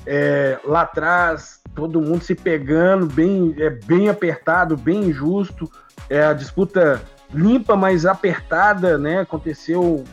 [0.07, 5.71] é, lá atrás, todo mundo se pegando, bem, é, bem apertado, bem injusto,
[6.09, 7.01] é, a disputa
[7.33, 9.21] limpa, mas apertada, né?
[9.21, 10.05] Aconteceu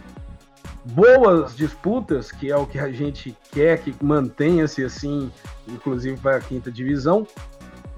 [0.86, 5.32] boas disputas, que é o que a gente quer que mantenha-se assim,
[5.67, 7.28] inclusive para a quinta divisão.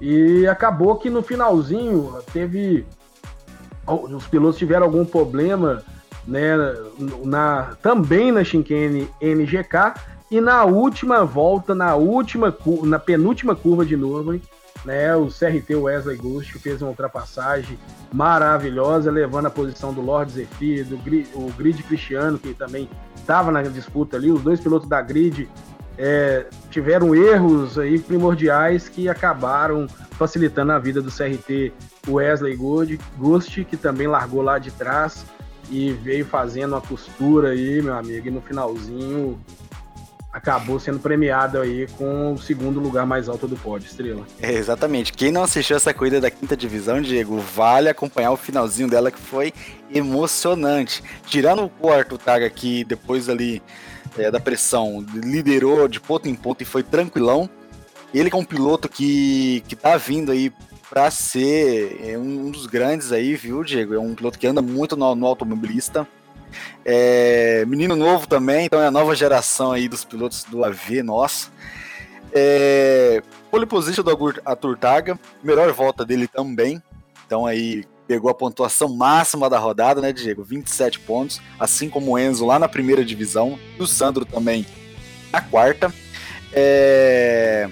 [0.00, 2.86] E acabou que no finalzinho teve.
[3.86, 5.82] Os pilotos tiveram algum problema
[6.26, 6.54] né,
[7.24, 9.94] na, também na Shinkane NGK
[10.30, 14.42] e na última volta, na última na penúltima curva de Nürburgring,
[14.84, 17.78] né, o CRT Wesley Gust fez uma ultrapassagem
[18.12, 20.96] maravilhosa, levando a posição do Lord Zephyr, do
[21.34, 24.30] o Grid Cristiano, que também estava na disputa ali.
[24.30, 25.48] Os dois pilotos da Grid
[25.98, 31.72] é, tiveram erros aí primordiais que acabaram facilitando a vida do CRT
[32.08, 32.56] Wesley
[33.18, 35.26] Gust, que também largou lá de trás.
[35.70, 39.38] e veio fazendo uma costura aí, meu amigo, e no finalzinho
[40.32, 44.24] acabou sendo premiado aí com o segundo lugar mais alto do pódio, Estrela.
[44.40, 45.12] É, exatamente.
[45.12, 49.18] Quem não assistiu essa corrida da quinta divisão, Diego, vale acompanhar o finalzinho dela que
[49.18, 49.52] foi
[49.92, 51.02] emocionante.
[51.26, 53.60] Tirando o Arthur Taga aqui depois ali
[54.16, 57.48] é, da pressão, liderou de ponto em ponto e foi tranquilão.
[58.14, 60.52] Ele que é um piloto que, que tá vindo aí
[60.88, 63.94] para ser é, um dos grandes aí, viu, Diego?
[63.94, 66.06] É um piloto que anda muito no, no automobilista.
[66.84, 71.50] É, menino novo também, então é a nova geração aí dos pilotos do AV, nossa.
[72.32, 76.82] É, pole position do Aturtaga, melhor volta dele também.
[77.26, 80.42] Então aí pegou a pontuação máxima da rodada, né, Diego?
[80.42, 84.66] 27 pontos, assim como o Enzo lá na primeira divisão, e o Sandro também
[85.30, 85.94] na quarta.
[86.52, 87.68] É...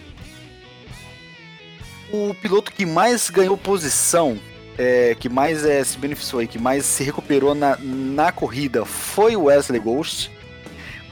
[2.13, 4.39] O piloto que mais ganhou posição
[4.79, 9.35] é, que mais é, se beneficiou e que mais se recuperou na, na corrida foi
[9.35, 10.31] o Wesley Ghost.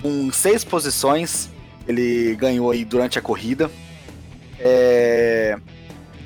[0.01, 1.51] Com seis posições,
[1.89, 3.69] ele ganhou aí durante a corrida.
[4.61, 5.59] É,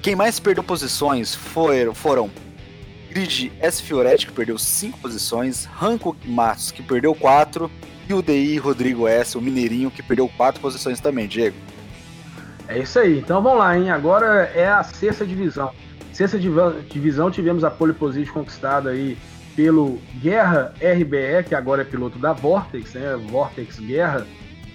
[0.03, 2.31] quem mais perdeu posições foram, foram
[3.11, 3.83] Grid S.
[3.83, 7.71] Fioretti, que perdeu cinco posições, Hancock Matos, que perdeu quatro,
[8.09, 11.57] e o DI Rodrigo S., o Mineirinho, que perdeu quatro posições também, Diego.
[12.69, 13.19] É isso aí.
[13.19, 13.91] Então vamos lá, hein?
[13.91, 15.73] Agora é a sexta divisão.
[16.21, 19.17] Sexta divisão tivemos a pole position conquistada aí
[19.57, 23.17] pelo Guerra RBE, que agora é piloto da Vortex, né?
[23.31, 24.27] Vortex Guerra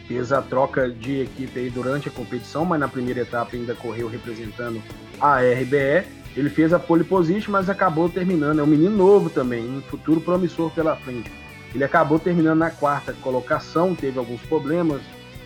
[0.08, 4.08] fez a troca de equipe aí durante a competição, mas na primeira etapa ainda correu
[4.08, 4.82] representando
[5.22, 6.08] a RBE.
[6.36, 8.58] Ele fez a pole position, mas acabou terminando.
[8.58, 11.32] É um menino novo também, um futuro promissor pela frente.
[11.76, 15.00] Ele acabou terminando na quarta colocação, teve alguns problemas,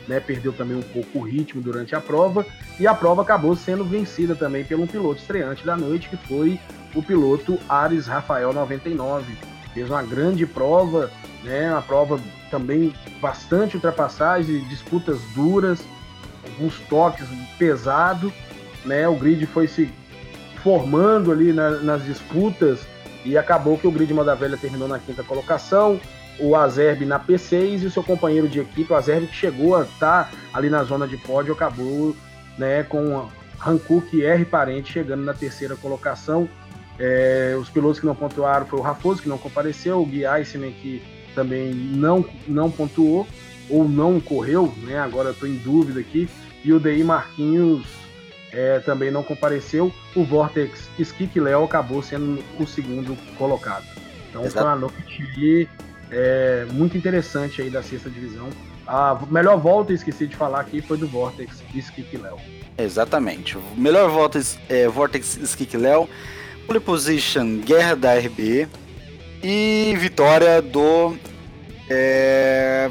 [0.10, 2.43] né, perdeu também um pouco o ritmo durante a prova,
[2.80, 6.60] e a prova acabou sendo vencida também pelo piloto estreante da noite, que foi
[6.95, 9.38] o piloto Ares Rafael 99.
[9.72, 11.12] Fez uma grande prova,
[11.43, 12.19] né, uma prova
[12.50, 12.91] também
[13.22, 15.80] bastante ultrapassagem, disputas duras,
[16.43, 17.28] alguns toques
[17.60, 18.34] pesado,
[18.84, 19.93] né, o grid foi se
[20.63, 22.80] formando ali na, nas disputas
[23.24, 26.00] e acabou que o grid Moda Velha terminou na quinta colocação,
[26.39, 29.84] o Azerb na P6 e o seu companheiro de equipe, o Azerb, que chegou a
[29.84, 32.15] estar tá ali na zona de pódio, acabou
[32.58, 33.28] né, com
[33.65, 36.49] Hankook e R Parente chegando na terceira colocação.
[36.97, 40.71] É, os pilotos que não pontuaram foi o Rafoso, que não compareceu, o Gui Iceman,
[40.71, 41.02] que
[41.34, 43.25] também não, não pontuou
[43.69, 44.97] ou não correu, né?
[44.99, 46.28] agora estou em dúvida aqui,
[46.63, 47.86] e o DI Marquinhos
[48.52, 49.93] é, também não compareceu.
[50.15, 53.86] O Vortex Skik Léo acabou sendo o segundo colocado.
[54.30, 54.60] Então Exato.
[54.60, 55.69] foi uma noite
[56.12, 58.50] é, muito interessante aí da sexta divisão.
[58.88, 62.38] A melhor volta, esqueci de falar aqui, foi do Vortex Skik Léo.
[62.78, 63.58] Exatamente.
[63.76, 66.10] Melhor volta é Vortex Skik Léo.
[66.65, 68.67] Pole Position Guerra da RB.
[69.43, 71.15] E vitória do.
[71.89, 72.89] É,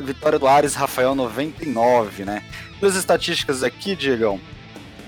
[0.00, 2.42] vitória do Ares Rafael 99, né?
[2.80, 4.40] Duas estatísticas aqui, Diegão.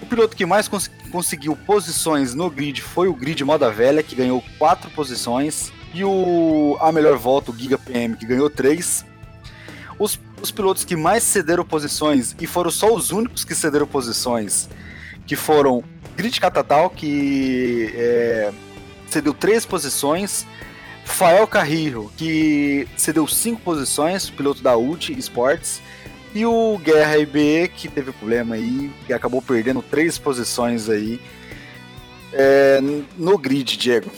[0.03, 4.15] O piloto que mais cons conseguiu posições no grid foi o grid Moda Velha, que
[4.15, 5.73] ganhou quatro posições.
[5.97, 9.03] E o a melhor volta, o Giga PM, que ganhou três.
[9.99, 14.69] Os, os pilotos que mais cederam posições, e foram só os únicos que cederam posições,
[15.27, 15.83] que foram
[16.15, 18.53] Grid Catatal, que é,
[19.09, 20.47] cedeu três posições.
[21.03, 25.81] Fael Carrillo, que cedeu cinco posições, piloto da ULT Sports.
[26.35, 31.19] E o Guerra IB, que teve problema aí e acabou perdendo três posições aí
[32.35, 32.81] é,
[33.17, 34.11] no grid, Diego.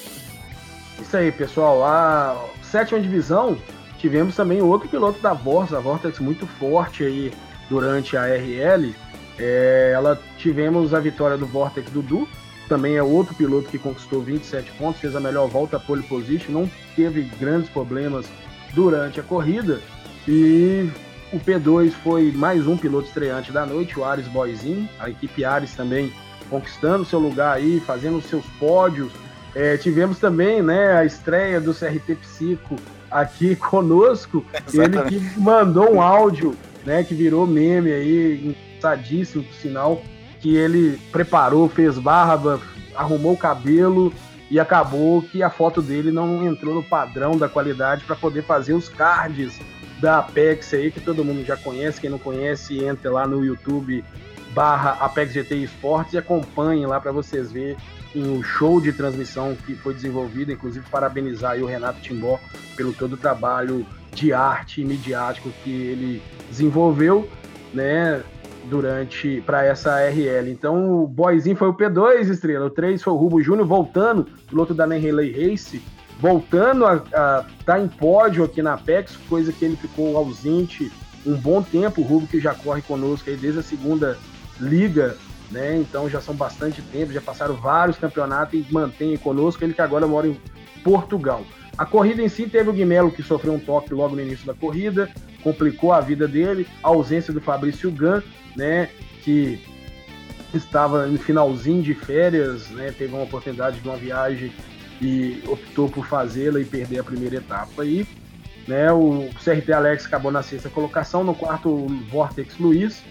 [1.01, 1.85] Isso aí, pessoal.
[1.85, 3.57] A sétima divisão,
[3.99, 7.33] tivemos também outro piloto da Vortex, a Vortex muito forte aí
[7.69, 8.95] durante a RL.
[9.39, 12.29] É, ela tivemos a vitória do Vortex Dudu,
[12.69, 16.71] também é outro piloto que conquistou 27 pontos, fez a melhor volta pole position, não
[16.95, 18.27] teve grandes problemas
[18.75, 19.81] durante a corrida.
[20.27, 20.91] E
[21.33, 25.75] o P2 foi mais um piloto estreante da noite, o Ares Boyzinho, a equipe Ares
[25.75, 26.13] também
[26.51, 29.13] conquistando seu lugar aí, fazendo seus pódios,
[29.55, 32.77] é, tivemos também né, a estreia do CRT Psico
[33.11, 34.45] aqui conosco.
[34.73, 40.03] Ele que mandou um áudio né, que virou meme aí, engraçadíssimo, por sinal,
[40.41, 42.61] que ele preparou, fez barba,
[42.95, 44.13] arrumou o cabelo
[44.51, 48.73] e acabou que a foto dele não entrou no padrão da qualidade para poder fazer
[48.73, 49.61] os cards
[50.01, 52.01] da Apex aí, que todo mundo já conhece.
[52.01, 54.05] Quem não conhece, entre lá no YouTube
[54.55, 57.77] barra Apex GT Esportes e acompanhe lá para vocês verem
[58.15, 62.41] um show de transmissão que foi desenvolvido, inclusive parabenizar o Renato Timbó
[62.77, 67.29] pelo todo o trabalho de arte e midiático que ele desenvolveu,
[67.73, 68.23] né,
[68.65, 70.51] durante para essa RL.
[70.51, 74.75] Então o boyzinho foi o P2 estrela, o 3 foi o Rubo Júnior voltando, piloto
[74.75, 75.81] da Nenrelay Race,
[76.21, 80.91] voltando a estar tá em pódio aqui na Apex, coisa que ele ficou ausente
[81.25, 82.01] um bom tempo.
[82.01, 84.19] O Rubio que já corre conosco aí desde a segunda
[84.61, 85.17] liga,
[85.51, 85.77] né?
[85.77, 89.63] Então já são bastante tempo, já passaram vários campeonatos e mantém conosco.
[89.65, 90.39] Ele que agora mora em
[90.83, 91.45] Portugal.
[91.77, 94.55] A corrida em si teve o Guimelo que sofreu um toque logo no início da
[94.55, 95.09] corrida,
[95.43, 98.23] complicou a vida dele, a ausência do Fabrício Gan,
[98.57, 98.89] né?
[99.23, 99.61] Que
[100.53, 102.93] estava no finalzinho de férias, né?
[102.97, 104.53] Teve uma oportunidade de uma viagem
[105.01, 107.85] e optou por fazê-la e perder a primeira etapa.
[107.85, 108.07] E
[108.67, 113.03] né, o CRT Alex acabou na sexta colocação, no quarto o Vortex Luiz.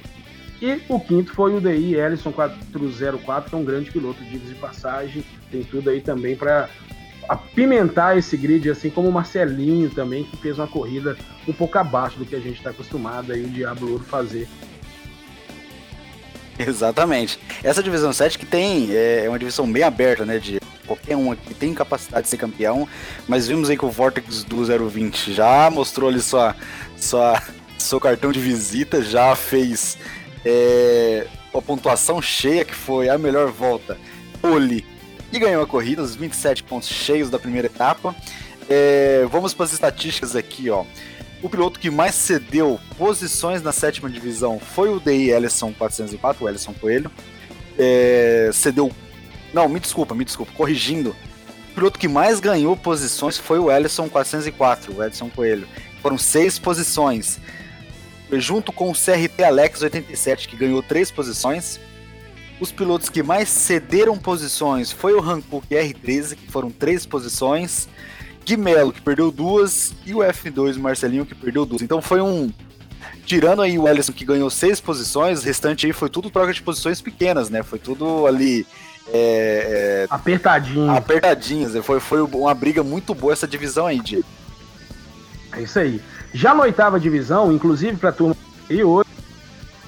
[0.62, 4.56] E o quinto foi o DI Ellison 404, que é um grande piloto, de de
[4.56, 5.24] passagem.
[5.52, 6.70] Tem tudo aí também para
[7.30, 11.18] apimentar esse grid, assim como o Marcelinho também, que fez uma corrida
[11.48, 14.48] um pouco abaixo do que a gente está acostumado aí o Diablo Ouro fazer
[16.60, 17.40] Exatamente.
[17.64, 20.40] Essa divisão 7 que tem é, é uma divisão bem aberta, né?
[20.40, 22.88] De qualquer um aqui tem capacidade de ser campeão,
[23.28, 26.56] mas vimos aí que o Vortex do 020 já mostrou ali sua,
[26.96, 27.42] sua,
[27.78, 29.98] seu cartão de visita, já fez
[30.50, 33.98] é, a pontuação cheia, que foi a melhor volta,
[34.42, 34.86] pole,
[35.32, 38.16] e ganhou a corrida, os 27 pontos cheios da primeira etapa.
[38.70, 40.86] É, vamos para as estatísticas aqui, ó.
[41.44, 46.50] O piloto que mais cedeu posições na sétima divisão foi o DI Ellison 404, o
[46.50, 47.12] Ellison Coelho.
[47.78, 48.90] É, cedeu.
[49.54, 51.14] Não, me desculpa, me desculpa, corrigindo.
[51.72, 55.68] O piloto que mais ganhou posições foi o Ellison 404, o Edson Coelho.
[56.02, 57.38] Foram seis posições.
[58.34, 61.80] Junto com o CRT Alex 87, que ganhou três posições.
[62.60, 67.88] Os pilotos que mais cederam posições foi o Hankook R13, que foram três posições.
[68.48, 71.82] Guimelo, que perdeu duas, e o F2 Marcelinho, que perdeu duas.
[71.82, 72.50] Então foi um.
[73.26, 76.62] Tirando aí o Ellison, que ganhou seis posições, o restante aí foi tudo troca de
[76.62, 77.62] posições pequenas, né?
[77.62, 78.66] Foi tudo ali.
[79.10, 80.90] É, é, apertadinho.
[80.90, 81.86] Apertadinhos.
[81.86, 84.26] Foi, foi uma briga muito boa essa divisão aí, Diego.
[85.52, 86.02] É isso aí.
[86.38, 88.36] Já na oitava divisão, inclusive para a turma
[88.70, 89.10] e hoje,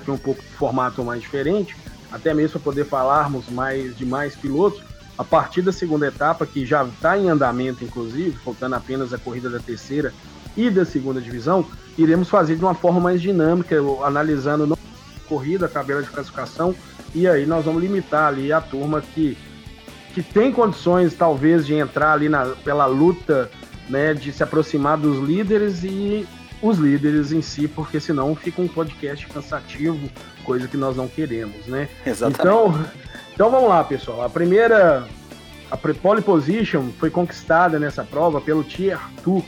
[0.04, 1.78] que é um pouco de formato mais diferente,
[2.12, 4.82] até mesmo para poder falarmos mais de mais pilotos,
[5.16, 9.48] a partir da segunda etapa, que já está em andamento, inclusive, faltando apenas a corrida
[9.48, 10.12] da terceira
[10.58, 11.64] e da segunda divisão,
[11.96, 16.74] iremos fazer de uma forma mais dinâmica, analisando a corrida, a tabela de classificação,
[17.14, 19.38] e aí nós vamos limitar ali a turma que,
[20.16, 23.52] que tem condições, talvez, de entrar ali na, pela luta,
[23.88, 26.28] né, de se aproximar dos líderes e
[26.62, 30.10] os líderes em si, porque senão fica um podcast cansativo,
[30.44, 31.88] coisa que nós não queremos, né?
[32.06, 32.42] Exatamente.
[32.42, 32.86] Então,
[33.34, 34.24] então vamos lá, pessoal.
[34.24, 35.08] A primeira,
[35.72, 39.44] a pole position foi conquistada nessa prova pelo Tier 2,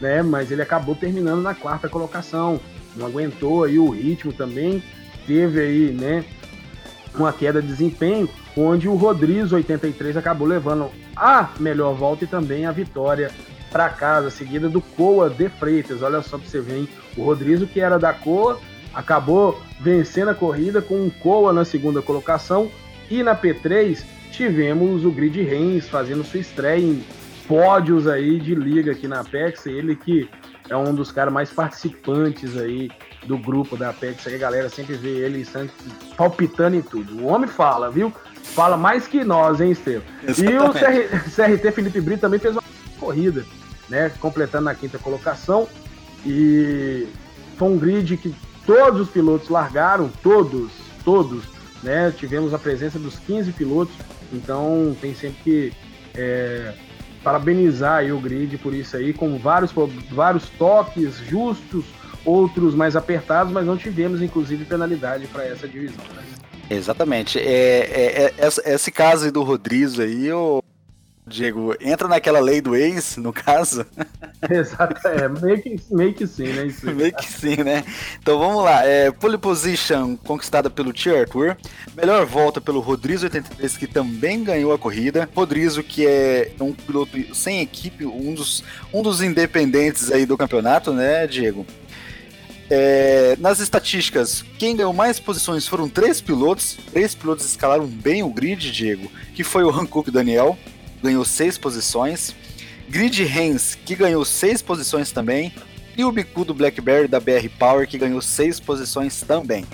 [0.00, 0.22] né?
[0.22, 2.58] Mas ele acabou terminando na quarta colocação.
[2.96, 4.82] Não aguentou aí o ritmo também.
[5.26, 6.24] Teve aí, né?
[7.14, 12.66] Uma queda de desempenho, onde o Rodrigo 83 acabou levando a melhor volta e também
[12.66, 13.30] a vitória
[13.76, 16.00] para casa, seguida do Coa de Freitas.
[16.00, 16.88] Olha só para você ver, hein?
[17.14, 18.58] O Rodrigo, que era da Coa,
[18.94, 22.70] acabou vencendo a corrida com um Coa na segunda colocação
[23.10, 27.04] e na P3 tivemos o Grid Reigns fazendo sua estreia em
[27.46, 30.26] pódios aí de liga aqui na Apex, ele que
[30.70, 32.90] é um dos caras mais participantes aí
[33.26, 35.46] do grupo da Apex, aí a galera sempre vê ele
[36.16, 37.22] palpitando em tudo.
[37.22, 38.10] O homem fala, viu?
[38.42, 40.02] Fala mais que nós, hein, Estevam?
[40.26, 42.62] E o CR, CRT Felipe Brito também fez uma
[42.98, 43.44] corrida,
[43.88, 44.10] né?
[44.20, 45.68] Completando na quinta colocação.
[46.24, 47.06] E
[47.56, 48.34] foi um grid que
[48.66, 50.72] todos os pilotos largaram, todos,
[51.04, 51.44] todos
[51.82, 52.12] né?
[52.16, 53.94] Tivemos a presença dos 15 pilotos,
[54.32, 55.72] então tem sempre que
[56.14, 56.72] é,
[57.22, 59.72] parabenizar o grid por isso aí, com vários,
[60.10, 61.84] vários toques justos,
[62.24, 66.04] outros mais apertados, mas não tivemos inclusive penalidade para essa divisão.
[66.14, 66.22] Né?
[66.68, 67.38] Exatamente.
[67.38, 70.60] É, é, é, esse caso do Rodrigo aí, eu
[71.28, 73.84] Diego, entra naquela lei do ex, no caso?
[74.48, 76.66] Exato, é, meio que, meio que sim, né?
[76.66, 76.86] Isso.
[76.92, 77.84] meio que sim, né?
[78.20, 78.84] Então vamos lá.
[78.86, 81.56] É, pole position conquistada pelo Tia Arthur.
[81.96, 85.28] Melhor volta pelo Rodrigo 83, que também ganhou a corrida.
[85.34, 88.62] Rodrigo, que é um piloto sem equipe, um dos,
[88.92, 91.66] um dos independentes aí do campeonato, né, Diego?
[92.68, 96.76] É, nas estatísticas, quem ganhou mais posições foram três pilotos.
[96.92, 100.56] Três pilotos escalaram bem o grid, Diego, que foi o Hankook Daniel,
[101.06, 102.34] ganhou seis posições.
[102.88, 105.52] Grid Hens, que ganhou seis posições também.
[105.96, 109.64] E o Bicudo Blackberry da BR Power, que ganhou seis posições também.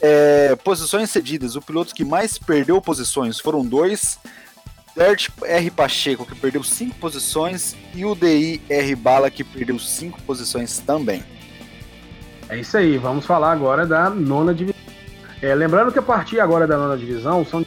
[0.00, 4.18] É, posições cedidas, o piloto que mais perdeu posições foram dois.
[4.96, 5.70] Dert R.
[5.70, 8.96] Pacheco, que perdeu cinco posições, e o DI R.
[8.96, 11.22] Bala, que perdeu cinco posições também.
[12.48, 14.80] É isso aí, vamos falar agora da nona divisão.
[15.40, 17.64] É, lembrando que a partir agora da nona divisão são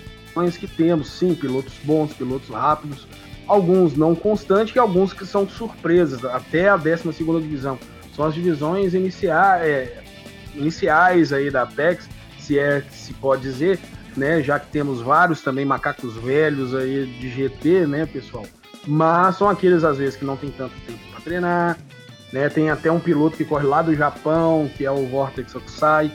[0.58, 3.08] que temos sim pilotos bons, pilotos rápidos,
[3.48, 7.78] alguns não constantes e alguns que são surpresas, até a 12 divisão.
[8.16, 10.04] São as divisões iniciais, é,
[10.56, 12.10] iniciais aí da Apex,
[12.40, 13.80] se é que se pode dizer,
[14.16, 14.42] né?
[14.42, 18.46] Já que temos vários também macacos velhos aí de GT, né, pessoal?
[18.86, 21.78] Mas são aqueles às vezes que não tem tanto tempo para treinar,
[22.34, 22.50] né?
[22.50, 26.12] Tem até um piloto que corre lá do Japão, que é o Vortex Okusai.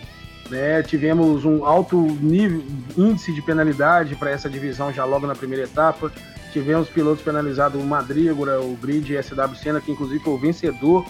[0.51, 0.83] Né?
[0.83, 2.63] Tivemos um alto nível,
[2.97, 6.13] índice de penalidade para essa divisão já logo na primeira etapa.
[6.53, 11.05] Tivemos pilotos penalizados, o Madrígora, o Grid SW Senna, que inclusive foi o vencedor.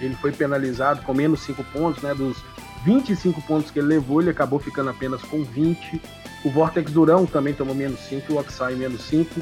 [0.00, 2.14] Ele foi penalizado com menos 5 pontos, né?
[2.14, 2.36] Dos
[2.84, 6.00] 25 pontos que ele levou, ele acabou ficando apenas com 20.
[6.44, 9.40] O Vortex Durão também tomou menos 5, o Oxai menos 5.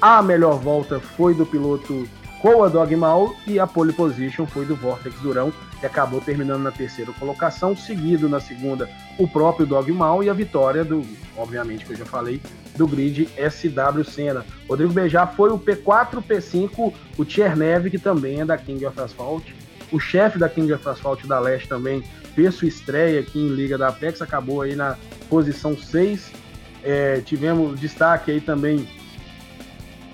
[0.00, 2.08] A melhor volta foi do piloto
[2.40, 7.10] Coa Dogmal e a pole position foi do Vortex Durão, que acabou terminando na terceira
[7.12, 11.04] colocação, seguido na segunda o próprio Dogmal e a vitória do,
[11.36, 12.40] obviamente que eu já falei,
[12.76, 14.44] do grid SW Senna.
[14.68, 19.44] Rodrigo Bejar foi o P4, P5, o Tchernev, que também é da King of Asphalt.
[19.90, 22.02] O chefe da King of Asphalt da Leste também
[22.34, 24.96] fez sua estreia aqui em Liga da Apex, acabou aí na
[25.28, 26.30] posição 6.
[26.82, 28.86] É, tivemos destaque aí também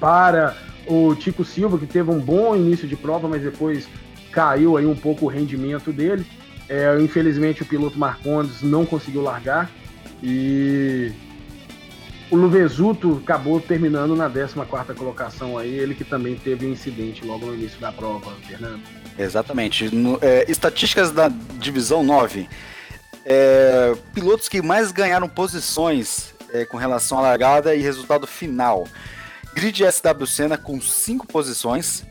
[0.01, 0.57] para
[0.87, 3.89] o Tico Silva, que teve um bom início de prova, mas depois
[4.37, 6.27] caiu aí um pouco o rendimento dele.
[6.69, 9.71] É, infelizmente o piloto Marcondes não conseguiu largar
[10.23, 11.11] e
[12.31, 17.47] o Luvesuto acabou terminando na 14ª colocação aí, ele que também teve um incidente logo
[17.47, 18.83] no início da prova, Fernando.
[19.19, 19.95] Exatamente.
[19.95, 21.29] No, é, estatísticas da
[21.59, 22.47] divisão 9.
[23.25, 28.87] É, pilotos que mais ganharam posições é, com relação à largada e resultado final.
[29.55, 32.05] Grid SW Senna com 5 posições,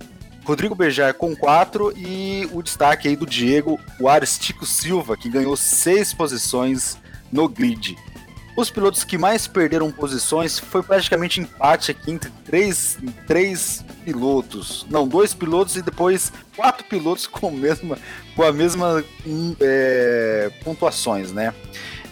[0.46, 5.58] Rodrigo Bejar com 4 e o destaque aí do Diego, o Aristico Silva, que ganhou
[5.58, 6.98] 6 posições
[7.32, 7.98] no grid.
[8.56, 14.86] Os pilotos que mais perderam posições foi praticamente empate aqui entre três, três pilotos.
[14.90, 17.98] Não, dois pilotos e depois quatro pilotos com, mesma,
[18.34, 19.04] com a mesma
[19.60, 21.54] é, pontuações, né?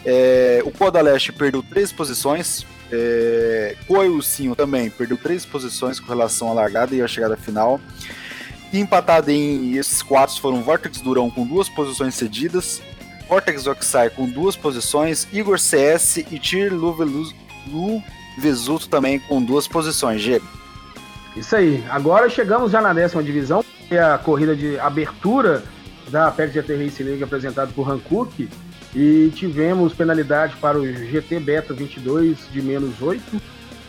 [0.04, 6.50] É, o Coda Leste perdeu três posições, é, Coelcinho também perdeu três posições com relação
[6.50, 7.80] à largada e à chegada final.
[8.78, 12.82] Empatado em esses quatro foram Vortex Durão com duas posições cedidas,
[13.28, 17.36] Vortex Oxai com duas posições, Igor CS e Tir Luvesuto
[18.88, 20.44] também com duas posições, Diego.
[21.36, 21.84] Isso aí.
[21.88, 25.62] Agora chegamos já na décima divisão, que é a corrida de abertura
[26.08, 28.48] da Apex GT Race League apresentado por Hankook.
[28.92, 33.40] E tivemos penalidade para o GT Beta 22 de menos 8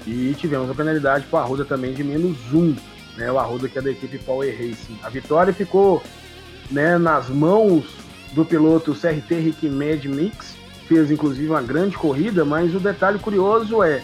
[0.07, 2.75] e tivemos a penalidade para o Arruda também de menos 1,
[3.17, 4.97] né, o Arruda que é da equipe Power Racing.
[5.03, 6.01] A vitória ficou
[6.71, 7.85] né, nas mãos
[8.33, 10.55] do piloto CRT Rick Mad Mix,
[10.87, 14.03] fez inclusive uma grande corrida, mas o detalhe curioso é,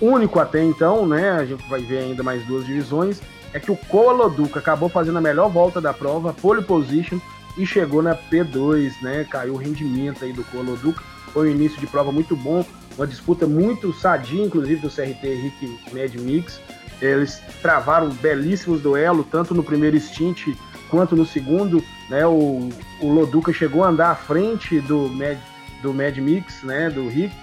[0.00, 3.20] único até então, né, a gente vai ver ainda mais duas divisões,
[3.52, 7.18] é que o Coloduca acabou fazendo a melhor volta da prova, pole position,
[7.58, 9.26] e chegou na P2, né?
[9.28, 11.02] Caiu o rendimento aí do Coloduca.
[11.32, 12.64] Foi um início de prova muito bom,
[12.96, 16.60] uma disputa muito sadia, inclusive do CRT Henrique Mad Mix.
[17.00, 20.54] Eles travaram belíssimos duelos, tanto no primeiro stint
[20.90, 21.82] quanto no segundo.
[22.08, 22.26] Né?
[22.26, 22.68] O,
[23.00, 25.38] o Loduca chegou a andar à frente do Mad,
[25.82, 26.90] do Mad Mix, né?
[26.90, 27.34] Do Rick.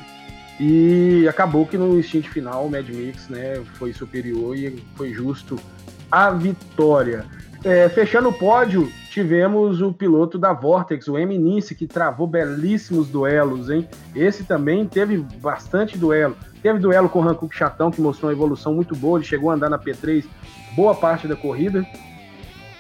[0.60, 5.60] E acabou que no stint final o Mad Mix né, foi superior e foi justo
[6.10, 7.26] a vitória.
[7.64, 13.70] É, fechando o pódio, tivemos o piloto da Vortex, o Eminence, que travou belíssimos duelos,
[13.70, 13.88] hein?
[14.14, 16.36] Esse também teve bastante duelo.
[16.62, 19.54] Teve duelo com o Hankook Chatão, que mostrou uma evolução muito boa, ele chegou a
[19.54, 20.26] andar na P3
[20.76, 21.86] boa parte da corrida.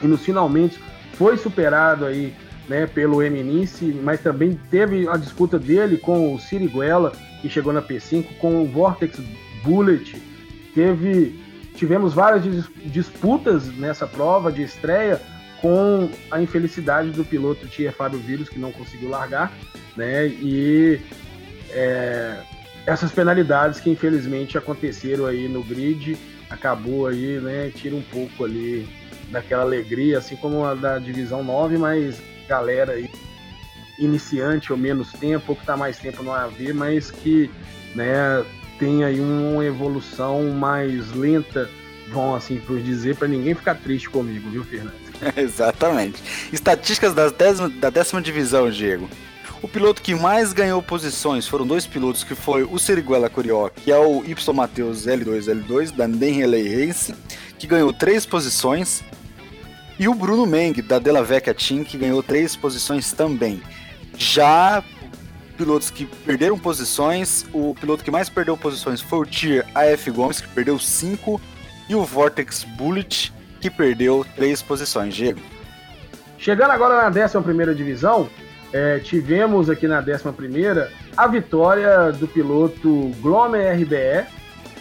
[0.01, 0.77] E nos finalmente
[1.13, 2.36] foi superado aí
[2.67, 7.81] né, pelo Eminence, mas também teve a disputa dele com o Siriguela, que chegou na
[7.81, 9.21] P5, com o Vortex
[9.63, 10.21] Bullet.
[10.73, 11.39] Teve,
[11.75, 12.43] tivemos várias
[12.88, 15.21] disputas nessa prova de estreia,
[15.62, 19.51] com a infelicidade do piloto Tia Fábio Vírus, que não conseguiu largar,
[19.95, 20.28] né?
[20.28, 20.99] E
[21.72, 22.41] é,
[22.86, 26.18] essas penalidades que infelizmente aconteceram aí no grid,
[26.49, 27.72] acabou aí, né?
[27.74, 28.88] Tira um pouco ali
[29.32, 33.10] daquela alegria, assim como a da divisão 9, mas galera aí
[33.97, 37.49] iniciante ou menos tempo, ou que está mais tempo no AV, mas que
[37.95, 38.45] né,
[38.78, 41.70] tem aí uma evolução mais lenta,
[42.12, 45.05] bom assim por dizer, para ninguém ficar triste comigo, viu, Fernando?
[45.36, 46.22] Exatamente.
[46.51, 49.09] Estatísticas da décima, da décima divisão, Diego.
[49.61, 53.91] O piloto que mais ganhou posições foram dois pilotos, que foi o Seriguela Curió, que
[53.91, 57.16] é o Y Mateus L2L2, da Denreley Race,
[57.57, 59.03] que ganhou três posições,
[59.97, 63.61] e o Bruno Meng, da Della Vecchia Team, que ganhou três posições também.
[64.18, 64.84] Já
[65.57, 70.41] pilotos que perderam posições, o piloto que mais perdeu posições foi o Tier AF Gomes,
[70.41, 71.41] que perdeu cinco
[71.88, 73.32] e o Vortex Bullet,
[73.66, 75.16] que perdeu três posições.
[75.16, 75.39] Diego.
[76.38, 78.30] Chegando agora na 11 divisão,
[78.72, 80.88] é, tivemos aqui na 11
[81.18, 84.28] a vitória do piloto Glomer RBE,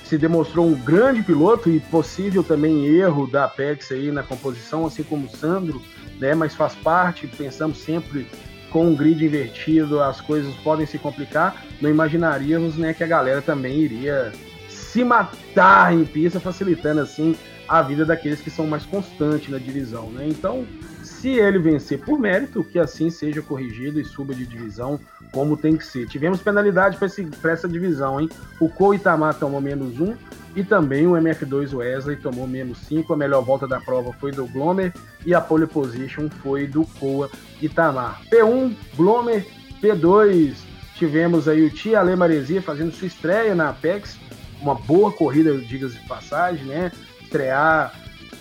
[0.05, 5.03] se demonstrou um grande piloto e possível também erro da Apex aí na composição, assim
[5.03, 5.81] como o Sandro,
[6.21, 6.35] né?
[6.35, 8.27] Mas faz parte, pensamos sempre
[8.71, 11.65] com um grid invertido, as coisas podem se complicar.
[11.81, 14.31] Não imaginaríamos, né, que a galera também iria
[14.69, 17.35] se matar em pista, facilitando assim
[17.69, 20.27] a vida daqueles que são mais constantes na divisão, né?
[20.29, 20.67] Então,
[21.03, 25.01] se ele vencer por mérito, que assim seja corrigido e suba de divisão
[25.33, 26.07] como tem que ser.
[26.07, 28.29] Tivemos penalidade para essa divisão, hein?
[28.61, 30.15] O Co Itamar tomou menos um
[30.55, 33.13] e também o MF2 Wesley tomou menos 5.
[33.13, 34.93] A melhor volta da prova foi do Glomer
[35.25, 38.21] e a pole position foi do Coa Itamar.
[38.31, 39.47] P1, Glomer,
[39.83, 40.55] P2,
[40.95, 44.19] tivemos aí o Tia Ale Maresia fazendo sua estreia na Apex.
[44.61, 46.93] Uma boa corrida, diga-se de passagem, né?
[47.35, 47.93] Estrear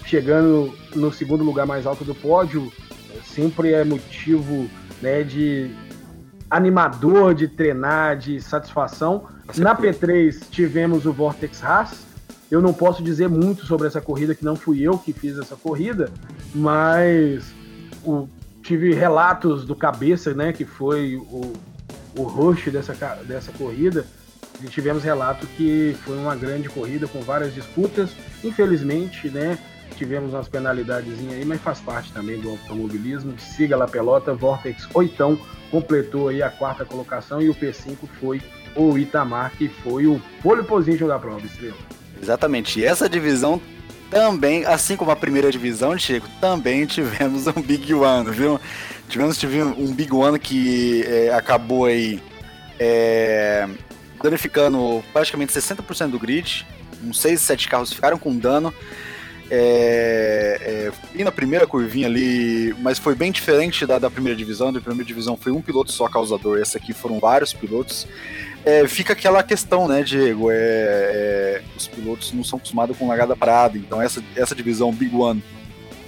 [0.06, 2.72] chegando no segundo lugar mais alto do pódio,
[3.26, 4.70] sempre é motivo
[5.02, 5.72] né, de
[6.48, 9.24] animador de treinar, de satisfação.
[9.58, 12.06] Na P3 tivemos o Vortex Haas.
[12.52, 15.56] Eu não posso dizer muito sobre essa corrida, que não fui eu que fiz essa
[15.56, 16.12] corrida,
[16.54, 17.52] mas
[18.06, 18.28] o,
[18.62, 21.54] tive relatos do cabeça, né, que foi o,
[22.16, 22.94] o host dessa,
[23.26, 24.06] dessa corrida,
[24.70, 28.12] tivemos relato que foi uma grande corrida com várias disputas.
[28.44, 29.58] Infelizmente, né,
[29.96, 33.38] tivemos umas penalidades aí, mas faz parte também do automobilismo.
[33.40, 35.40] Siga lá pelota, Vortex oitão
[35.72, 38.42] completou aí a quarta colocação e o P5 foi
[38.76, 41.76] o Itamar, que foi o pole position da prova, Estrela.
[42.22, 43.60] Exatamente, e essa divisão
[44.10, 48.60] também, assim como a primeira divisão, Chico, também tivemos um Big One, viu?
[49.10, 52.22] Tivemos, tivemos um Big One que é, acabou aí
[52.80, 53.68] é,
[54.24, 56.66] danificando praticamente 60% do grid,
[57.04, 58.74] uns 6, 7 carros ficaram com dano,
[59.52, 64.72] é, é, e na primeira curvinha ali, mas foi bem diferente da, da primeira divisão.
[64.72, 68.08] Da primeira divisão foi um piloto só causador, essa aqui foram vários pilotos.
[68.66, 70.50] É, fica aquela questão, né, Diego?
[70.50, 75.14] É, é, os pilotos não são acostumados com largada parada, então essa, essa divisão Big
[75.14, 75.44] One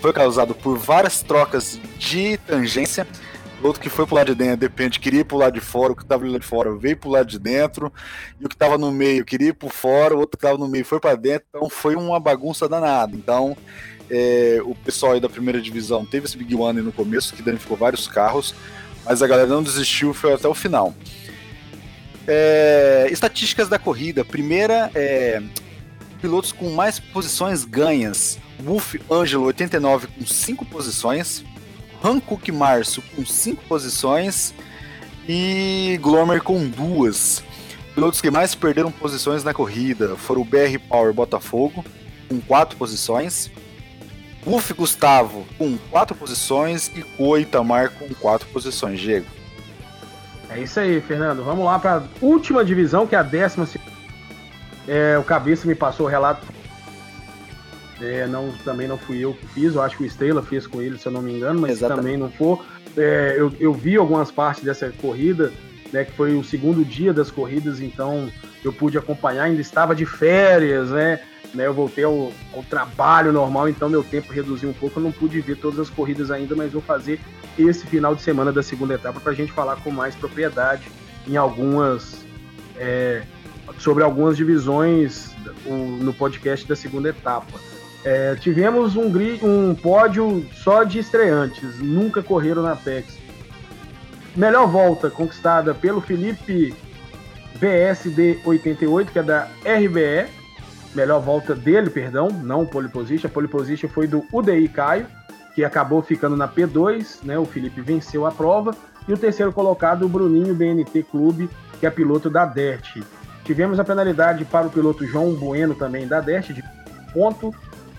[0.01, 3.05] foi causado por várias trocas de tangência
[3.66, 5.95] outro que foi pro lado de dentro, depende, queria ir pro lado de fora, o
[5.95, 7.91] que tava lá de fora veio pro lado de dentro,
[8.39, 10.68] e o que tava no meio queria ir pro fora, o outro que tava no
[10.68, 13.16] meio foi para dentro, então foi uma bagunça danada.
[13.16, 13.55] Então,
[14.09, 17.76] é, o pessoal aí da primeira divisão teve esse Big One no começo, que danificou
[17.76, 18.53] vários carros,
[19.03, 20.93] mas a galera não desistiu, foi até o final.
[22.28, 24.26] É, estatísticas da corrida.
[24.26, 25.41] Primeira, é,
[26.22, 28.39] pilotos com mais posições ganhas.
[28.59, 31.43] Wolf Angelo 89 com 5 posições.
[32.05, 34.53] Hankook Março com 5 posições
[35.27, 37.43] e Glomer com duas.
[37.95, 41.83] Pilotos que mais perderam posições na corrida foram o BR Power Botafogo,
[42.29, 43.49] com 4 posições,
[44.45, 48.99] Buff Gustavo com 4 posições e Coitamar com 4 posições.
[48.99, 49.25] Diego.
[50.49, 51.43] É isso aí, Fernando.
[51.43, 53.67] Vamos lá para a última divisão, que é a décima.
[54.87, 56.45] É, o Cabeça me passou o relato
[58.01, 60.81] é, não, também não fui eu que fiz, eu acho que o Estrela fez com
[60.81, 62.65] ele, se eu não me engano, mas também não for.
[62.97, 65.51] É, eu, eu vi algumas partes dessa corrida,
[65.91, 68.29] né, que foi o segundo dia das corridas, então
[68.63, 71.21] eu pude acompanhar, ainda estava de férias, né?
[71.53, 75.11] né eu voltei ao, ao, trabalho normal, então meu tempo reduziu um pouco, eu não
[75.11, 77.19] pude ver todas as corridas ainda, mas vou fazer
[77.57, 80.89] esse final de semana da segunda etapa para a gente falar com mais propriedade
[81.27, 82.25] em algumas
[82.77, 83.23] é,
[83.77, 85.33] sobre algumas divisões
[85.65, 87.59] no podcast da segunda etapa.
[88.05, 93.17] É, tivemos um, um pódio só de estreantes, nunca correram na Apex.
[94.35, 96.75] Melhor volta conquistada pelo Felipe
[97.59, 100.29] BSD 88, que é da RBE.
[100.93, 103.27] Melhor volta dele, perdão, não pole position.
[103.27, 105.07] A pole position foi do UDI Caio,
[105.55, 107.39] que acabou ficando na P2, né?
[107.39, 108.75] O Felipe venceu a prova.
[109.07, 111.49] E o terceiro colocado, o Bruninho BNT Clube,
[111.79, 113.03] que é piloto da DERT.
[113.43, 116.63] Tivemos a penalidade para o piloto João Bueno também da DERT, de
[117.11, 117.51] ponto.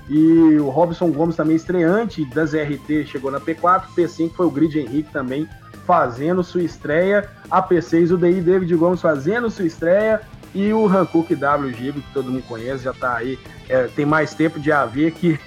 [0.08, 4.78] E o Robson Gomes também estreante das RT chegou na P4, P5 foi o Grid
[4.78, 5.48] Henrique também
[5.84, 10.20] fazendo sua estreia, a P6 o DI David Gomes fazendo sua estreia.
[10.54, 13.38] E o Hankook W Gigo, que todo mundo conhece, já está aí,
[13.68, 15.38] é, tem mais tempo de haver que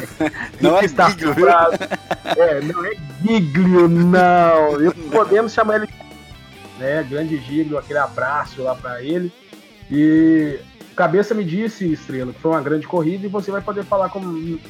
[0.60, 1.34] não é está Giglio,
[2.24, 4.82] É, não é Giglio, não.
[4.82, 5.88] E podemos chamar ele
[6.78, 9.32] né, grande Giglio, aquele abraço lá para ele.
[9.90, 10.58] E
[10.94, 14.20] Cabeça me disse, Estrela, que foi uma grande corrida e você vai poder falar com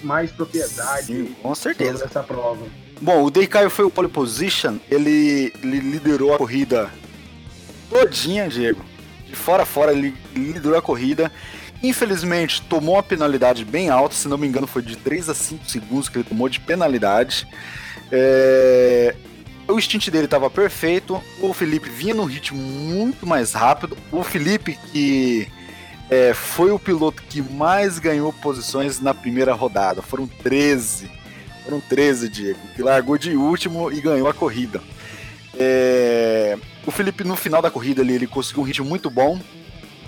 [0.02, 1.06] mais propriedade.
[1.06, 2.04] Sim, com certeza.
[2.04, 2.66] essa prova.
[3.00, 6.90] Bom, o Deikaio foi o pole position, ele, ele liderou a corrida
[7.90, 8.82] todinha, Diego.
[9.26, 11.30] De fora a fora, ele liderou a corrida.
[11.82, 15.68] Infelizmente, tomou uma penalidade bem alta, se não me engano, foi de 3 a 5
[15.68, 17.46] segundos que ele tomou de penalidade.
[18.10, 19.14] É...
[19.68, 23.96] O stint dele estava perfeito, o Felipe vinha num ritmo muito mais rápido.
[24.12, 25.48] O Felipe, que
[26.14, 31.10] é, foi o piloto que mais ganhou posições na primeira rodada, foram 13.
[31.64, 34.80] Foram 13, Diego, que largou de último e ganhou a corrida.
[35.58, 36.56] É...
[36.86, 39.40] O Felipe, no final da corrida, ele, ele conseguiu um ritmo muito bom,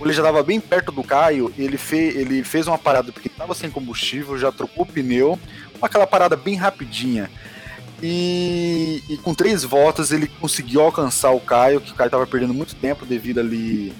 [0.00, 3.54] ele já estava bem perto do Caio, ele, fe, ele fez uma parada porque estava
[3.54, 5.38] sem combustível, já trocou o pneu,
[5.82, 7.30] aquela parada bem rapidinha.
[8.02, 12.52] E, e, com três voltas ele conseguiu alcançar o Caio, que o Caio estava perdendo
[12.52, 13.94] muito tempo devido ali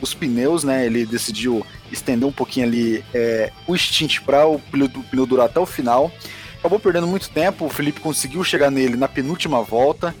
[0.00, 0.86] os pneus, né?
[0.86, 5.66] Ele decidiu estender um pouquinho ali é, o stint para o pneu, durar até o
[5.66, 6.10] final.
[6.58, 10.14] Acabou perdendo muito tempo, o Felipe conseguiu chegar nele na penúltima volta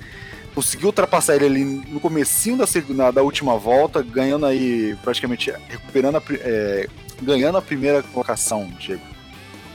[0.56, 6.16] conseguiu ultrapassar ele ali no comecinho da, segunda, da última volta, ganhando aí, praticamente, recuperando
[6.16, 6.88] a, é,
[7.20, 9.02] ganhando a primeira colocação, Diego.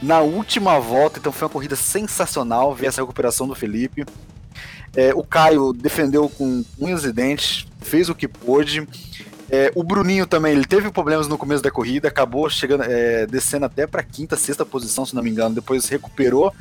[0.02, 4.04] Na última volta, então foi uma corrida sensacional ver essa recuperação do Felipe.
[4.96, 8.88] É, o Caio defendeu com unhas e dentes, fez o que pôde.
[9.54, 13.66] É, o Bruninho também, ele teve problemas no começo da corrida, acabou chegando, é, descendo
[13.66, 15.54] até para quinta, sexta posição, se não me engano.
[15.54, 16.54] Depois recuperou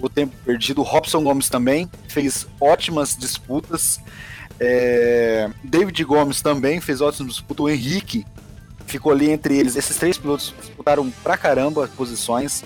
[0.00, 0.80] o tempo perdido.
[0.80, 3.98] O Robson Gomes também fez ótimas disputas.
[4.60, 7.64] É, David Gomes também fez ótimas disputas.
[7.64, 8.24] O Henrique
[8.86, 9.74] ficou ali entre eles.
[9.74, 12.62] Esses três pilotos disputaram pra caramba posições.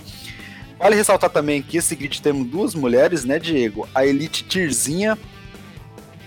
[0.79, 3.89] Vale ressaltar também que esse grid temos duas mulheres, né, Diego?
[3.95, 5.17] A Elite Tirzinha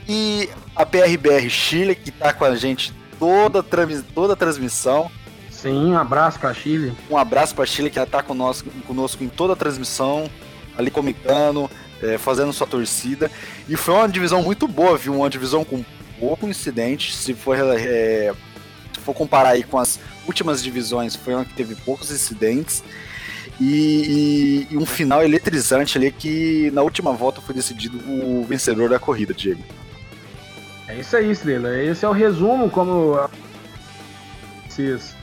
[0.09, 3.63] e a PRBR Chile, que tá com a gente toda,
[4.15, 5.11] toda a transmissão.
[5.51, 6.91] Sim, um abraço pra Chile.
[7.07, 10.27] Um abraço pra Chile, que ela tá conosco, conosco em toda a transmissão
[10.75, 11.69] ali comentando,
[12.01, 13.29] é, fazendo sua torcida.
[13.69, 15.13] E foi uma divisão muito boa, viu?
[15.13, 15.85] Uma divisão com
[16.19, 17.13] pouco incidente.
[17.13, 18.33] Se for, é,
[18.91, 22.83] se for comparar aí com as últimas divisões, foi uma que teve poucos incidentes.
[23.59, 28.89] E, e, e, um final eletrizante ali que na última volta foi decidido o vencedor
[28.89, 29.63] da corrida, Diego.
[30.91, 31.81] É isso aí, Estrela.
[31.81, 33.17] Esse é o resumo, como
[34.67, 35.15] vocês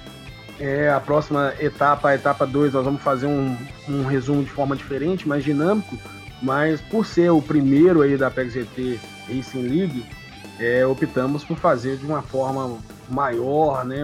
[0.59, 3.55] é, a próxima etapa, a etapa 2, nós vamos fazer um,
[3.87, 5.99] um resumo de forma diferente, mais dinâmico,
[6.43, 8.99] mas por ser o primeiro aí da Apex GT
[9.29, 10.07] Racing League,
[10.59, 12.79] é, optamos por fazer de uma forma
[13.11, 14.01] maior, né,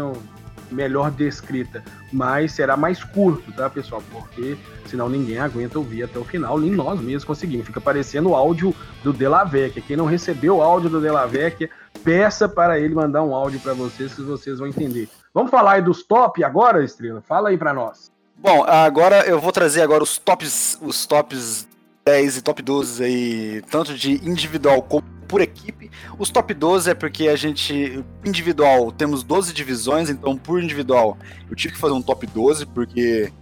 [0.71, 4.03] melhor descrita, mas será mais curto, tá, pessoal?
[4.11, 4.57] Porque
[4.87, 7.67] senão ninguém aguenta ouvir até o final, nem nós mesmos conseguimos.
[7.67, 9.83] Fica parecendo o áudio do Delavecchia.
[9.87, 11.71] Quem não recebeu o áudio do Delavecchia,
[12.03, 15.09] peça para ele mandar um áudio para vocês, que vocês vão entender.
[15.33, 17.23] Vamos falar aí dos top agora, Estrela?
[17.23, 18.13] Fala aí para nós.
[18.37, 21.67] Bom, agora eu vou trazer agora os tops, os tops
[22.05, 25.91] 10 e top 12 aí, tanto de individual como por equipe.
[26.19, 31.17] Os top 12 é porque a gente, individual, temos 12 divisões, então por individual
[31.51, 33.33] eu tive que fazer um top 12, porque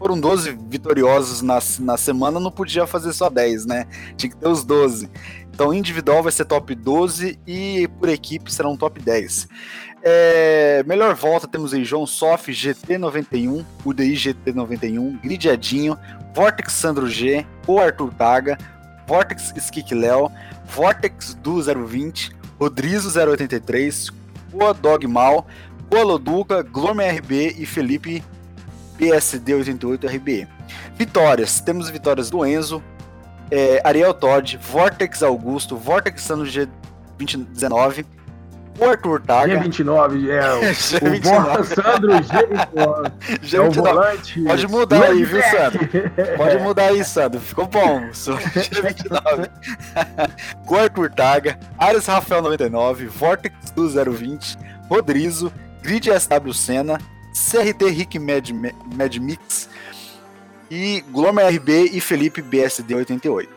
[0.00, 3.86] foram 12 vitoriosos na, na semana, não podia fazer só 10, né?
[4.16, 5.10] Tinha que ter os 12.
[5.52, 9.46] Então individual vai ser top 12 e por equipe será um top 10.
[10.02, 15.98] É, melhor volta temos aí João Sof, GT91, UDI GT91, Gridiadinho,
[16.34, 18.56] Vortex Sandro G, o Arthur Taga,
[19.06, 20.32] Vortex Skik Léo,
[20.64, 24.08] Vortex Du 020, Rodrizo 083,
[24.50, 25.46] Coa Dog Mal,
[25.92, 28.24] Loduca, Glomer RB e Felipe
[29.00, 30.46] PSD 88 RB.
[30.94, 32.84] Vitórias, temos vitórias do Enzo,
[33.50, 36.68] é, Ariel Todd, Vortex Augusto, Vortex Sandro G
[37.16, 38.04] 2019,
[38.78, 39.58] o Arthur Taga.
[39.60, 40.54] G29, é.
[40.54, 40.74] O, o
[41.64, 43.12] Sandro G29.
[43.42, 44.44] G29.
[44.44, 44.48] É.
[44.48, 45.88] Pode mudar aí, viu, Sandro?
[46.36, 47.40] Pode mudar aí, Sandro.
[47.40, 48.02] Ficou bom.
[48.10, 49.50] G29.
[50.68, 56.98] o Arthur Taga, Ares Rafael 99, Vortex do 020, Rodrizo, Grid SW Senna,
[57.50, 58.50] CRT Rick Mad,
[58.94, 59.68] Mad Mix
[60.70, 63.50] e Glomer RB e Felipe BSD 88.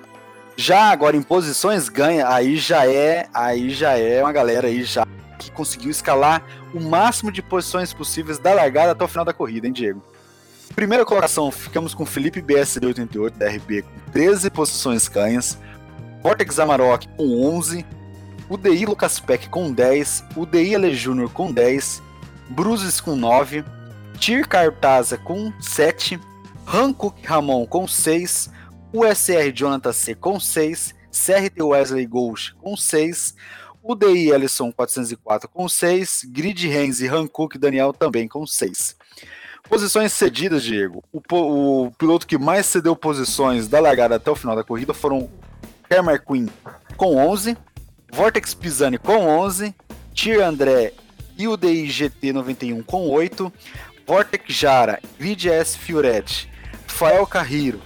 [0.56, 5.06] Já agora em posições ganha, aí já é, aí já é uma galera aí já
[5.38, 9.68] que conseguiu escalar o máximo de posições possíveis da largada até o final da corrida,
[9.68, 10.02] hein, Diego?
[10.76, 15.58] Primeira colocação, ficamos com Felipe BSD 88 da RB com 13 posições ganhas,
[16.22, 17.86] Vortex Amarok com 11,
[18.50, 22.02] UDI Lucas Peck com 10, UDI Ale Júnior com 10,
[22.50, 23.64] Bruces com 9,
[24.20, 26.20] Tir Cartaza com 7,
[26.68, 28.50] Hankook Ramon com 6,
[28.94, 33.36] USR Jonathan C com 6, CRT Wesley Ghost com 6,
[33.84, 38.96] UDI Ellison 404 com 6, Grid Renz e Hankook Daniel também com 6.
[39.70, 41.04] Posições cedidas, Diego.
[41.12, 41.22] O,
[41.86, 45.30] o, piloto que mais cedeu posições da largada até o final da corrida foram
[45.90, 46.48] Kermer Queen
[46.98, 47.58] com 11,
[48.12, 49.74] Vortex Pisani com 11,
[50.14, 50.94] Tir André
[51.38, 53.52] e o DI GT 91 com 8,
[54.06, 56.50] Vortex Jara, Grid S Fioretti,
[56.88, 57.82] Rafael Carriro,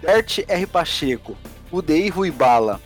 [0.00, 0.66] Bert R.
[0.66, 1.36] Pacheco,
[1.70, 2.80] UDI Ruibala,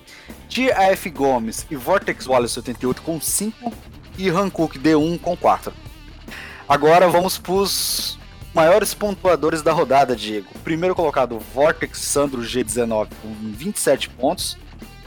[0.49, 3.72] Tia AF Gomes e Vortex Wallace 88 com 5
[4.18, 5.72] e Hankook D1 com 4.
[6.68, 8.18] Agora vamos para os
[8.55, 10.49] maiores pontuadores da rodada, Diego.
[10.64, 14.57] Primeiro colocado, Vortex Sandro G19 com 27 pontos.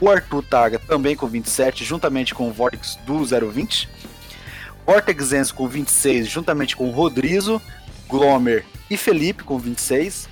[0.00, 3.88] O Arthur Targa também com 27, juntamente com o Vortex do 020.
[4.90, 7.62] Vortex Enzo com 26, juntamente com Rodrizo,
[8.08, 10.28] Glomer e Felipe com 26.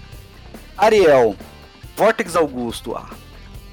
[0.77, 1.37] Ariel,
[1.97, 3.01] Vortex Augusto,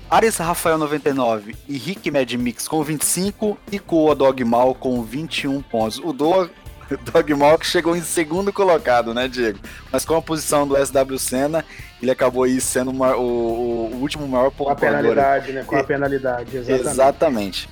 [0.07, 5.97] Ares Rafael 99 e Rick Mad Mix com 25 e Coa Dogmal com 21 pontos.
[5.97, 6.51] O Dog,
[7.11, 9.57] Dogmal que chegou em segundo colocado, né, Diego?
[9.91, 11.65] Mas com a posição do SW Senna,
[11.99, 14.79] ele acabou aí sendo uma, o, o, último maior pontuador.
[14.79, 15.63] Com a penalidade, né?
[15.63, 16.89] Com a penalidade, exatamente.
[16.91, 17.69] Exatamente.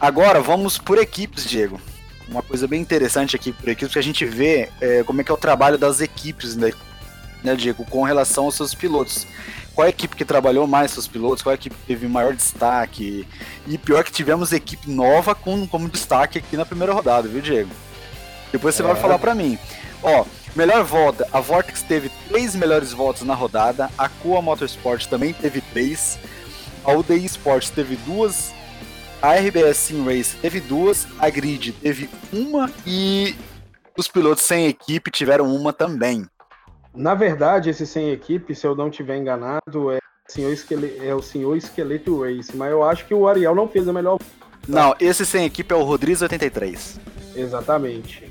[0.00, 1.78] Agora vamos por equipes, Diego.
[2.30, 5.30] Uma coisa bem interessante aqui por equipes que a gente vê é, como é que
[5.30, 6.70] é o trabalho das equipes, né?
[7.42, 9.26] né, Diego, com relação aos seus pilotos.
[9.74, 11.42] Qual a equipe que trabalhou mais seus pilotos?
[11.42, 13.26] Qual a equipe que teve maior destaque?
[13.66, 17.70] E pior que tivemos equipe nova com, como destaque aqui na primeira rodada, viu, Diego?
[18.52, 18.86] Depois você é.
[18.86, 19.58] vai falar para mim.
[20.02, 20.24] Ó,
[20.54, 25.60] melhor volta, a Vortex teve três melhores voltas na rodada, a Coa Motorsport também teve
[25.60, 26.18] três,
[26.84, 28.52] a UDI Sports teve duas,
[29.22, 33.34] a RBS Sim Race teve duas, a Grid teve uma e
[33.96, 36.26] os pilotos sem equipe tiveram uma também.
[36.94, 41.22] Na verdade, esse sem equipe, se eu não tiver enganado, é, senhor esqueleto, é o
[41.22, 44.18] senhor Esqueleto Race, mas eu acho que o Ariel não fez a melhor.
[44.66, 47.00] Não, esse sem equipe é o Rodrigues 83.
[47.34, 48.30] Exatamente.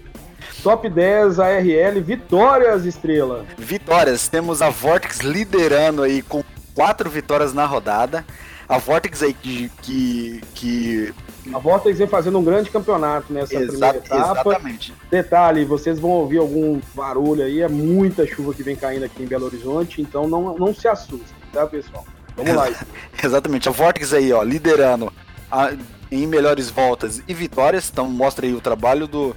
[0.64, 3.46] Top 10 ARL, vitórias, estrela.
[3.58, 8.26] Vitórias, temos a Vortex liderando aí com quatro vitórias na rodada.
[8.70, 11.14] A Vortex aí que, que, que
[11.52, 14.50] a Vortex vem fazendo um grande campeonato nessa Exa primeira etapa.
[14.50, 14.94] Exatamente.
[15.10, 19.26] Detalhe, vocês vão ouvir algum barulho aí, é muita chuva que vem caindo aqui em
[19.26, 22.06] Belo Horizonte, então não, não se assustem, tá, pessoal?
[22.38, 22.70] Vamos lá.
[23.24, 25.12] Exatamente, a Vortex aí, ó, liderando
[25.52, 25.74] a,
[26.12, 29.36] em melhores voltas e vitórias, então mostra aí o trabalho do,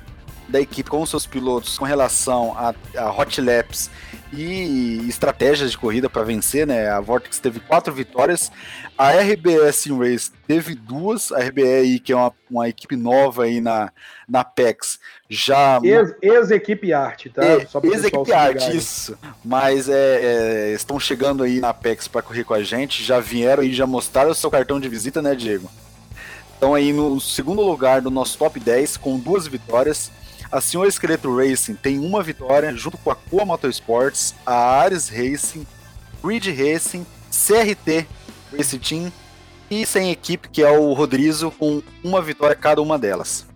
[0.48, 3.90] da equipe com os seus pilotos com relação a, a hot laps
[4.32, 6.88] e estratégias de corrida para vencer, né?
[6.88, 8.50] A Vortex teve quatro vitórias,
[8.96, 13.92] a RBS Race teve duas, a RBE que é uma, uma equipe nova aí na,
[14.26, 15.78] na PEX, já...
[16.22, 17.42] Ex-equipe ex arte, tá?
[17.82, 19.18] Ex-equipe arte, isso.
[19.44, 23.62] Mas é, é, estão chegando aí na PEX para correr com a gente, já vieram
[23.62, 25.70] e já mostraram o seu cartão de visita, né, Diego?
[26.54, 30.10] Estão aí no segundo lugar do nosso top 10 com duas vitórias.
[30.52, 35.66] A Senhor Esqueleto Racing tem uma vitória, junto com a Coa Motorsports, a Ares Racing,
[36.22, 38.06] Grid Racing, CRT
[38.54, 39.12] Racing Team
[39.70, 43.46] e sem equipe, que é o Rodrizo, com uma vitória cada uma delas.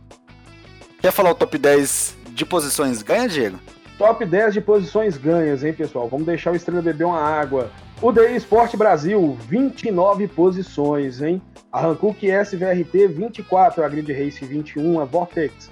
[0.99, 3.59] Quer falar o top 10 de posições ganha, Diego?
[3.99, 6.09] Top 10 de posições ganhas, hein, pessoal?
[6.09, 7.71] Vamos deixar o Estrela beber uma água.
[8.01, 11.43] O DI Sport Brasil, 29 posições, hein?
[11.71, 13.85] A Hankook SVRT, 24.
[13.85, 15.01] A Grid Race, 21.
[15.01, 15.71] A Vortex,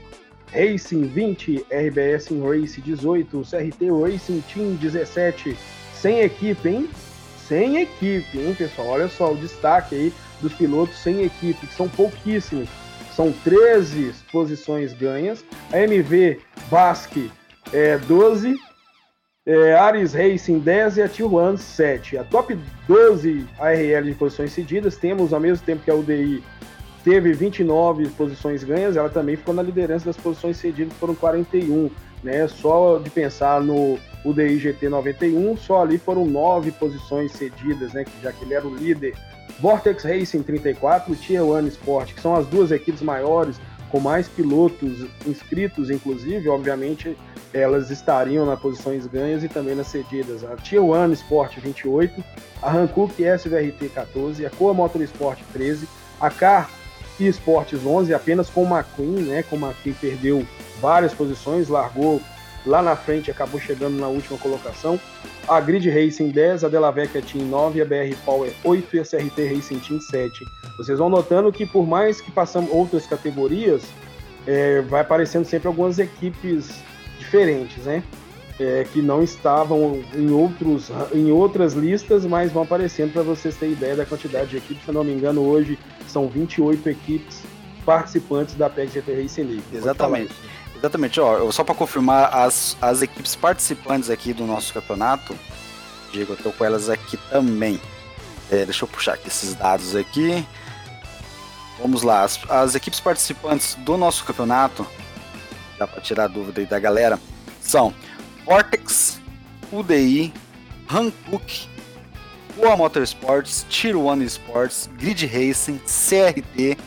[0.53, 5.57] Racing 20, RBS Race 18, CRT Racing Team 17,
[5.95, 6.89] sem equipe, hein?
[7.49, 8.89] Sem equipe, hein, pessoal?
[8.89, 12.69] Olha só o destaque aí dos pilotos sem equipe, que são pouquíssimos.
[13.15, 15.45] São 13 posições ganhas.
[15.73, 16.41] A MV
[16.71, 17.31] Basque
[17.73, 18.57] é 12,
[19.47, 22.19] é, Ares Racing 10 e a T1 7.
[22.19, 26.43] A top 12 ARL de posições cedidas temos ao mesmo tempo que a UDI
[27.05, 31.91] teve 29 posições ganhas, ela também ficou na liderança das posições cedidas, foram 41,
[32.23, 32.49] né?
[32.49, 38.07] Só de pensar no UDI GT 91, só ali foram nove posições cedidas, né?
[38.23, 39.15] Já que ele era o líder.
[39.61, 45.07] Vortex Racing 34, Tier One Sport, que são as duas equipes maiores, com mais pilotos
[45.27, 47.17] inscritos, inclusive, obviamente,
[47.53, 50.43] elas estariam nas posições ganhas e também nas cedidas.
[50.43, 52.25] A Tier One Sport 28,
[52.63, 55.87] a Hankook SVRT 14, a Coa Motorsport 13,
[56.21, 56.69] a Car
[57.19, 59.43] e Esportes 11 apenas com o McQueen, né?
[59.43, 60.47] Com o McQueen perdeu
[60.81, 62.21] várias posições, largou
[62.67, 64.99] lá na frente, acabou chegando na última colocação.
[65.47, 69.55] A Grid Racing 10, a Delavecchia Team 9, a BR Power 8 e a CRT
[69.55, 70.45] Racing Team 7.
[70.79, 73.83] Vocês vão notando que por mais que passamos outras categorias,
[74.47, 76.83] é, vai aparecendo sempre algumas equipes
[77.19, 78.03] diferentes, né?
[78.59, 83.75] É, que não estavam em, outros, em outras listas, mas vão aparecendo para vocês terem
[83.75, 84.85] ideia da quantidade de equipes.
[84.85, 85.77] Se não me engano, hoje
[86.07, 87.43] são 28 equipes
[87.85, 89.65] participantes da PEC GT Racing League.
[89.73, 90.33] Exatamente.
[90.77, 95.35] Exatamente, ó, só para confirmar, as, as equipes participantes aqui do nosso campeonato,
[96.13, 97.81] Diego, eu tô com elas aqui também.
[98.51, 100.47] É, deixa eu puxar aqui esses dados aqui.
[101.81, 104.87] Vamos lá, as, as equipes participantes do nosso campeonato,
[105.79, 107.19] dá para tirar a dúvida aí da galera,
[107.61, 107.95] são
[108.45, 109.21] Vortex,
[109.73, 110.33] UDI,
[110.87, 111.67] Hankook,
[112.57, 116.79] Boa Motorsports, Tier One Sports, Grid Racing, CRT,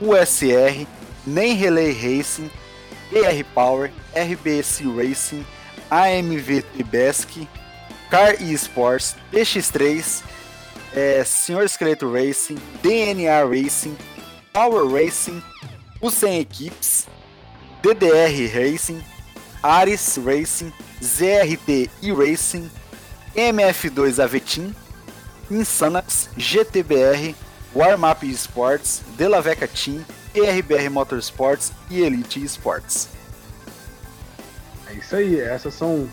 [0.00, 0.86] USR,
[1.24, 2.50] Nem Relay Racing,
[3.14, 5.46] ER Power, RBC Racing,
[5.90, 7.28] AMVT Besk,
[8.10, 10.24] Car Esports, DX3,
[10.94, 13.96] é, Senhor Esqueleto Racing, DNA Racing,
[14.52, 15.42] Power Racing,
[16.02, 17.06] Hussein Equipes,
[17.82, 19.02] DDR Racing,
[19.62, 22.70] Ares Racing, ZRT e Racing,
[23.34, 24.74] MF2 Avetin,
[25.50, 27.34] Insanax, GTBR,
[27.74, 30.04] Warmap Sports, Delaveca Team,
[30.34, 33.08] ERBR Motorsports e Elite Sports.
[34.88, 36.08] É isso aí, essas são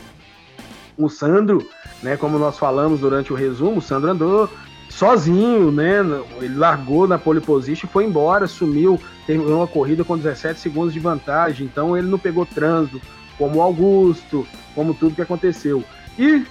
[0.97, 1.66] o Sandro,
[2.03, 4.51] né, como nós falamos durante o resumo, o Sandro andou
[4.88, 5.99] sozinho, né?
[6.40, 11.01] Ele largou na pole position, foi embora, sumiu, terminou a corrida com 17 segundos de
[11.01, 13.01] vantagem, então ele não pegou trânsito,
[13.36, 15.84] como o Augusto, como tudo que aconteceu.
[16.18, 16.44] E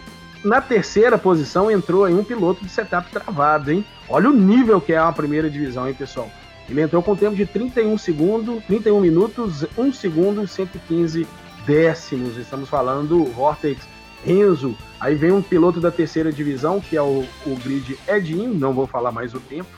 [0.44, 3.84] na terceira posição entrou aí um piloto de setup travado, hein?
[4.08, 6.30] Olha o nível que é a primeira divisão, hein, pessoal?
[6.70, 11.28] Ele entrou com tempo de 31 segundos, 31 minutos, 1 segundo e 115
[11.66, 12.38] décimos.
[12.38, 13.88] Estamos falando do Vortex
[14.26, 14.76] Renzo.
[15.00, 18.88] Aí vem um piloto da terceira divisão, que é o, o grid Edinho, não vou
[18.88, 19.70] falar mais o tempo,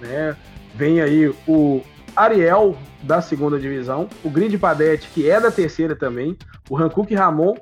[0.00, 0.34] né?
[0.74, 1.82] Vem aí o
[2.16, 6.36] Ariel da segunda divisão, o grid Padete, que é da terceira também,
[6.70, 7.54] o Hankook Ramon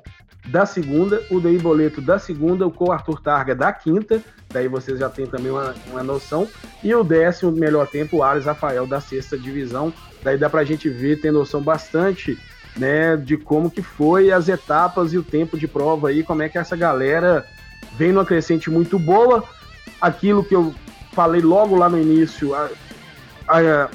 [0.47, 4.99] da segunda, o Dei Boleto da segunda, o Co Arthur Targa da quinta, daí vocês
[4.99, 6.47] já têm também uma, uma noção,
[6.83, 10.89] e o décimo melhor tempo, o Ares Rafael da sexta divisão, daí dá pra gente
[10.89, 12.39] ver, ter noção bastante
[12.77, 16.49] né, de como que foi as etapas e o tempo de prova aí, como é
[16.49, 17.45] que essa galera
[17.97, 19.43] vem numa crescente muito boa.
[19.99, 20.73] Aquilo que eu
[21.11, 22.69] falei logo lá no início, a,
[23.47, 23.89] a,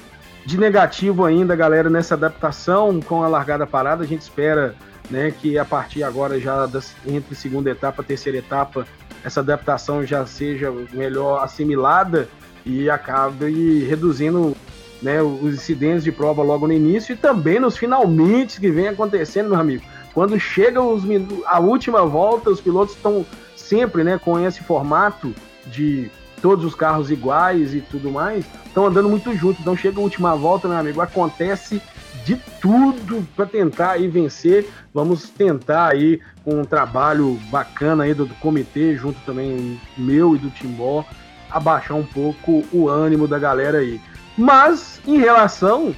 [0.45, 4.75] de negativo ainda, galera, nessa adaptação com a largada parada, a gente espera
[5.11, 8.87] né, que a partir agora já das, entre segunda etapa e terceira etapa,
[9.25, 12.29] essa adaptação já seja melhor assimilada
[12.65, 14.57] e acabe reduzindo
[15.03, 19.51] né, os incidentes de prova logo no início e também nos finalmente que vem acontecendo,
[19.51, 19.85] meu amigo.
[20.15, 21.03] Quando chega os,
[21.47, 23.25] a última volta, os pilotos estão
[23.55, 25.35] sempre né, com esse formato
[25.67, 29.61] de todos os carros iguais e tudo mais, estão andando muito junto.
[29.61, 31.83] Então chega a última volta, meu amigo, acontece
[32.25, 34.69] de tudo para tentar aí vencer.
[34.93, 40.39] Vamos tentar aí com um trabalho bacana aí do, do comitê, junto também meu e
[40.39, 41.05] do Timbó,
[41.51, 44.01] abaixar um pouco o ânimo da galera aí.
[44.37, 45.95] Mas, em relação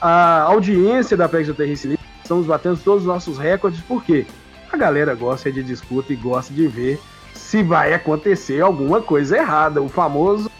[0.00, 4.26] à audiência da PEX Terrense League, estamos batendo todos os nossos recordes, porque
[4.70, 7.00] a galera gosta de disputa e gosta de ver
[7.34, 9.82] se vai acontecer alguma coisa errada.
[9.82, 10.50] O famoso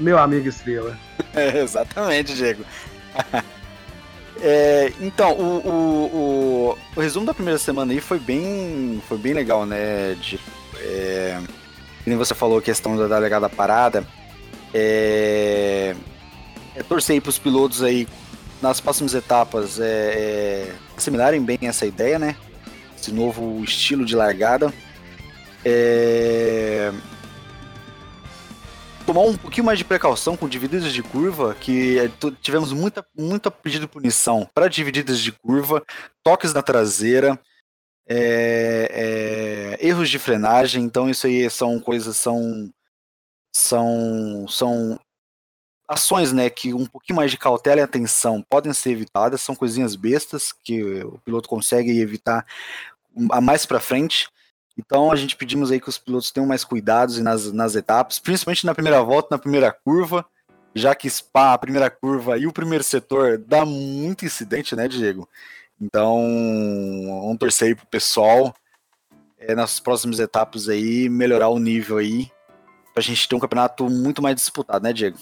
[0.00, 0.96] meu amigo Estrela.
[1.32, 2.64] É, exatamente, Diego.
[4.42, 5.70] é, então, o, o,
[6.16, 10.14] o, o, resumo da primeira semana aí foi bem, foi bem legal, né?
[10.14, 10.40] De,
[10.80, 11.40] é,
[12.02, 14.04] como você falou, a questão da delegada parada.
[14.72, 15.94] É,
[16.74, 18.06] é torcer para os pilotos aí
[18.60, 22.36] nas próximas etapas é, é, assimilarem bem essa ideia, né?
[22.96, 24.72] Esse novo estilo de largada.
[25.64, 26.90] É...
[29.04, 32.10] tomar um pouquinho mais de precaução com divididas de curva, que é,
[32.40, 35.82] tivemos muita, muita pedido de punição para divididas de curva,
[36.22, 37.38] toques na traseira,
[38.08, 42.70] é, é, erros de frenagem, então isso aí são coisas, são,
[43.52, 44.98] são, são
[45.88, 49.96] ações, né, que um pouquinho mais de cautela e atenção podem ser evitadas, são coisinhas
[49.96, 52.46] bestas que o piloto consegue evitar
[53.32, 54.28] a mais para frente.
[54.78, 58.64] Então a gente pedimos aí que os pilotos tenham mais cuidados nas, nas etapas, principalmente
[58.64, 60.24] na primeira volta, na primeira curva,
[60.74, 65.28] já que Spa, a primeira curva e o primeiro setor dá muito incidente, né, Diego?
[65.80, 66.22] Então,
[67.22, 68.54] vamos torcer aí pro pessoal
[69.38, 72.30] é, nas próximas etapas aí, melhorar o nível aí,
[72.92, 75.16] pra gente ter um campeonato muito mais disputado, né, Diego?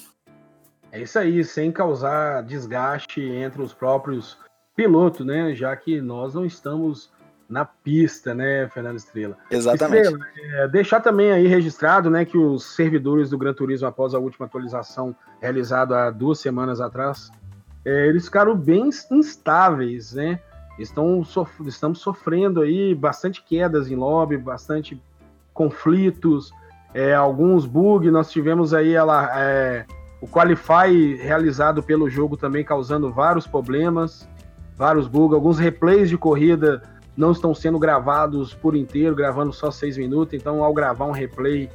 [0.90, 4.38] É isso aí, sem causar desgaste entre os próprios
[4.74, 5.54] pilotos, né?
[5.54, 7.10] Já que nós não estamos
[7.48, 9.36] na pista, né, Fernando Estrela?
[9.50, 10.08] Exatamente.
[10.08, 10.26] Estrela,
[10.64, 14.46] é, deixar também aí registrado, né, que os servidores do Gran Turismo, após a última
[14.46, 17.30] atualização realizada há duas semanas atrás,
[17.84, 20.40] é, eles ficaram bem instáveis, né?
[20.78, 25.00] Estão sof estamos sofrendo aí bastante quedas em lobby, bastante
[25.52, 26.52] conflitos,
[26.94, 28.12] é, alguns bugs.
[28.12, 29.84] Nós tivemos aí ela, é,
[30.20, 34.28] o Qualify realizado pelo jogo também causando vários problemas,
[34.76, 36.82] vários bugs, alguns replays de corrida
[37.16, 40.34] não estão sendo gravados por inteiro, gravando só seis minutos.
[40.34, 41.68] Então, ao gravar um replay,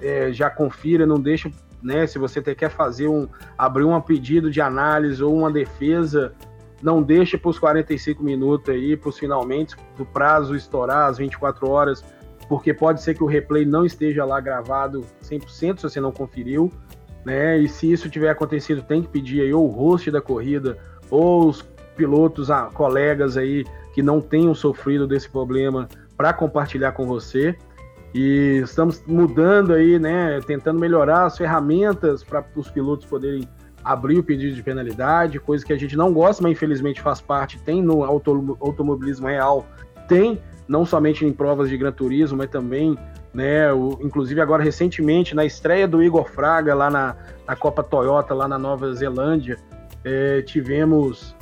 [0.00, 1.50] é, já confira, não deixa,
[1.82, 2.06] né?
[2.06, 6.32] Se você quer fazer um, abrir um pedido de análise ou uma defesa,
[6.80, 11.68] não deixe para os 45 minutos aí, para os finalmente do prazo estourar às 24
[11.68, 12.04] horas,
[12.48, 16.70] porque pode ser que o replay não esteja lá gravado 100% se você não conferiu,
[17.24, 17.58] né?
[17.58, 20.78] E se isso tiver acontecido, tem que pedir aí ou o host da corrida
[21.10, 21.62] ou os
[21.96, 23.64] pilotos, ah, colegas aí
[23.94, 27.56] que não tenham sofrido desse problema para compartilhar com você.
[28.14, 33.48] E estamos mudando aí, né, tentando melhorar as ferramentas para os pilotos poderem
[33.82, 37.58] abrir o pedido de penalidade, coisa que a gente não gosta, mas infelizmente faz parte,
[37.60, 39.66] tem no auto, automobilismo real,
[40.08, 42.98] tem, não somente em provas de Gran Turismo, mas também,
[43.32, 48.34] né, o, inclusive agora recentemente, na estreia do Igor Fraga lá na, na Copa Toyota,
[48.34, 49.58] lá na Nova Zelândia,
[50.04, 51.34] é, tivemos,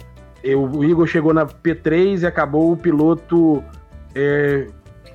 [0.43, 3.63] é, o Igor chegou na P3 e acabou o piloto,
[4.15, 4.67] é,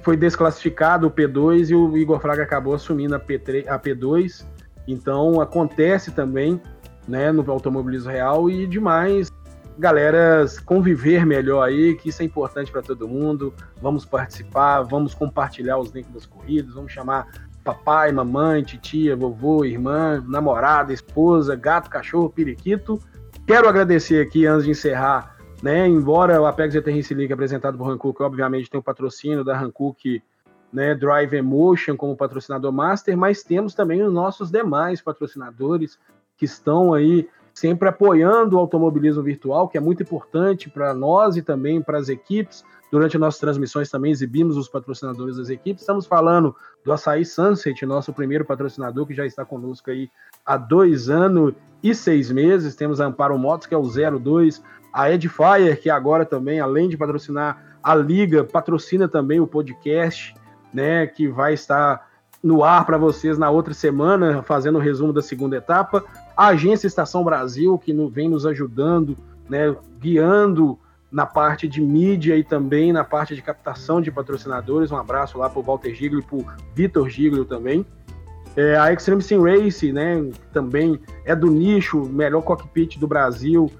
[0.03, 4.45] foi desclassificado o P2 e o Igor Fraga acabou assumindo a, P3, a P2,
[4.87, 6.61] então acontece também,
[7.07, 9.29] né, no automobilismo real e demais
[9.77, 13.53] galeras conviver melhor aí, que isso é importante para todo mundo.
[13.81, 17.27] Vamos participar, vamos compartilhar os links das corridas, vamos chamar
[17.63, 22.99] papai, mamãe, titia, vovô, irmã, namorada, esposa, gato, cachorro, periquito.
[23.45, 28.21] Quero agradecer aqui antes de encerrar, né, embora o Apex GT League apresentado por Hankook,
[28.23, 30.21] obviamente tem o patrocínio da Hankook,
[30.71, 35.99] né, Drive Emotion como patrocinador master, mas temos também os nossos demais patrocinadores,
[36.37, 41.41] que estão aí sempre apoiando o automobilismo virtual, que é muito importante para nós e
[41.41, 42.63] também para as equipes.
[42.91, 45.81] Durante nossas transmissões também exibimos os patrocinadores das equipes.
[45.81, 46.55] Estamos falando
[46.85, 50.07] do Açaí Sunset, nosso primeiro patrocinador, que já está conosco aí
[50.45, 52.75] há dois anos e seis meses.
[52.75, 53.89] Temos a Amparo Motos, que é o
[54.19, 54.61] 02.
[54.93, 60.35] A Edifier, que agora também, além de patrocinar a Liga, patrocina também o podcast,
[60.71, 62.06] né, que vai estar
[62.43, 66.03] no ar para vocês na outra semana, fazendo o um resumo da segunda etapa
[66.37, 69.17] a Agência Estação Brasil, que vem nos ajudando,
[69.49, 70.77] né, guiando
[71.11, 74.91] na parte de mídia e também na parte de captação de patrocinadores.
[74.91, 77.83] Um abraço lá para o Walter Giglio e para o Vitor Giglio também.
[78.55, 83.71] É, a Extreme Sim Race, né, também é do nicho, melhor cockpit do Brasil,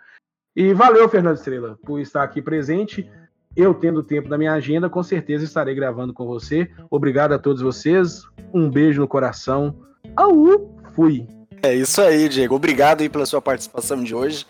[0.55, 3.09] E valeu, Fernando Estrela, por estar aqui presente.
[3.55, 6.69] eu tendo tempo da minha agenda, com certeza estarei gravando com você.
[6.89, 8.23] Obrigado a todos vocês.
[8.53, 9.75] Um beijo no coração.
[10.15, 10.77] Au!
[10.93, 11.27] Fui!
[11.63, 12.55] É isso aí, Diego.
[12.55, 14.45] Obrigado aí pela sua participação de hoje.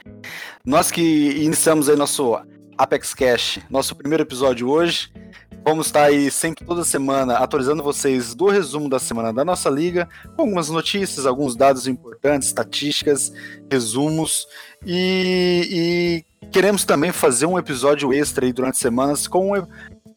[0.65, 2.39] Nós que iniciamos aí nosso
[2.77, 5.11] Apex Cash, nosso primeiro episódio hoje.
[5.63, 10.09] Vamos estar aí sempre toda semana atualizando vocês do resumo da semana da nossa liga,
[10.35, 13.31] com algumas notícias, alguns dados importantes, estatísticas,
[13.69, 14.47] resumos
[14.85, 19.51] e, e queremos também fazer um episódio extra aí durante semanas com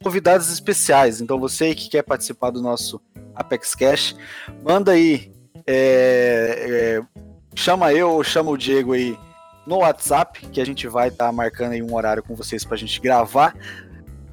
[0.03, 1.21] convidados especiais.
[1.21, 3.01] Então você que quer participar do nosso
[3.35, 4.17] Apex Cash,
[4.65, 5.31] manda aí,
[5.67, 7.03] é, é,
[7.55, 9.19] chama eu ou chama o Diego aí
[9.67, 12.75] no WhatsApp, que a gente vai estar tá marcando aí um horário com vocês para
[12.75, 13.55] a gente gravar.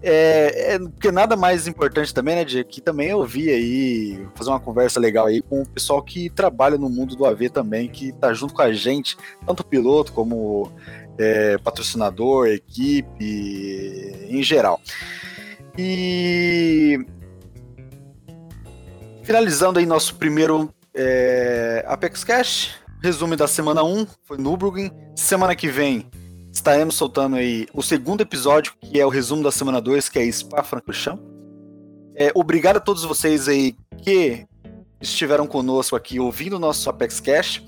[0.03, 4.49] É, é, porque nada mais importante também, né, de que também eu vi aí, fazer
[4.49, 8.11] uma conversa legal aí com o pessoal que trabalha no mundo do AV também, que
[8.13, 10.71] tá junto com a gente, tanto piloto como
[11.19, 14.81] é, patrocinador, equipe, em geral.
[15.77, 16.97] E
[19.23, 24.91] finalizando aí nosso primeiro é, Apex Cash, resumo da semana 1, foi Nürburgring.
[25.15, 26.09] Semana que vem
[26.61, 30.31] estaremos soltando aí o segundo episódio, que é o resumo da semana 2, que é
[30.31, 31.23] Spa-Francorchamps.
[32.15, 34.45] É, obrigado a todos vocês aí que
[35.01, 37.63] estiveram conosco aqui ouvindo o nosso Apex Cash.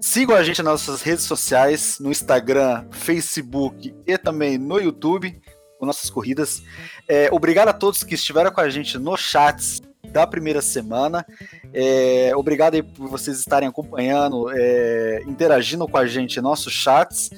[0.00, 5.40] Sigam a gente nas nossas redes sociais, no Instagram, Facebook e também no YouTube,
[5.78, 6.60] com nossas corridas.
[7.08, 9.80] É, obrigado a todos que estiveram com a gente nos chats
[10.10, 11.24] da primeira semana.
[11.72, 17.30] É, obrigado por vocês estarem acompanhando, é, interagindo com a gente em nossos chats.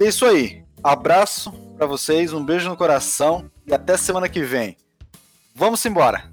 [0.00, 0.64] É isso aí.
[0.82, 4.74] Abraço para vocês, um beijo no coração e até semana que vem.
[5.54, 6.32] Vamos embora!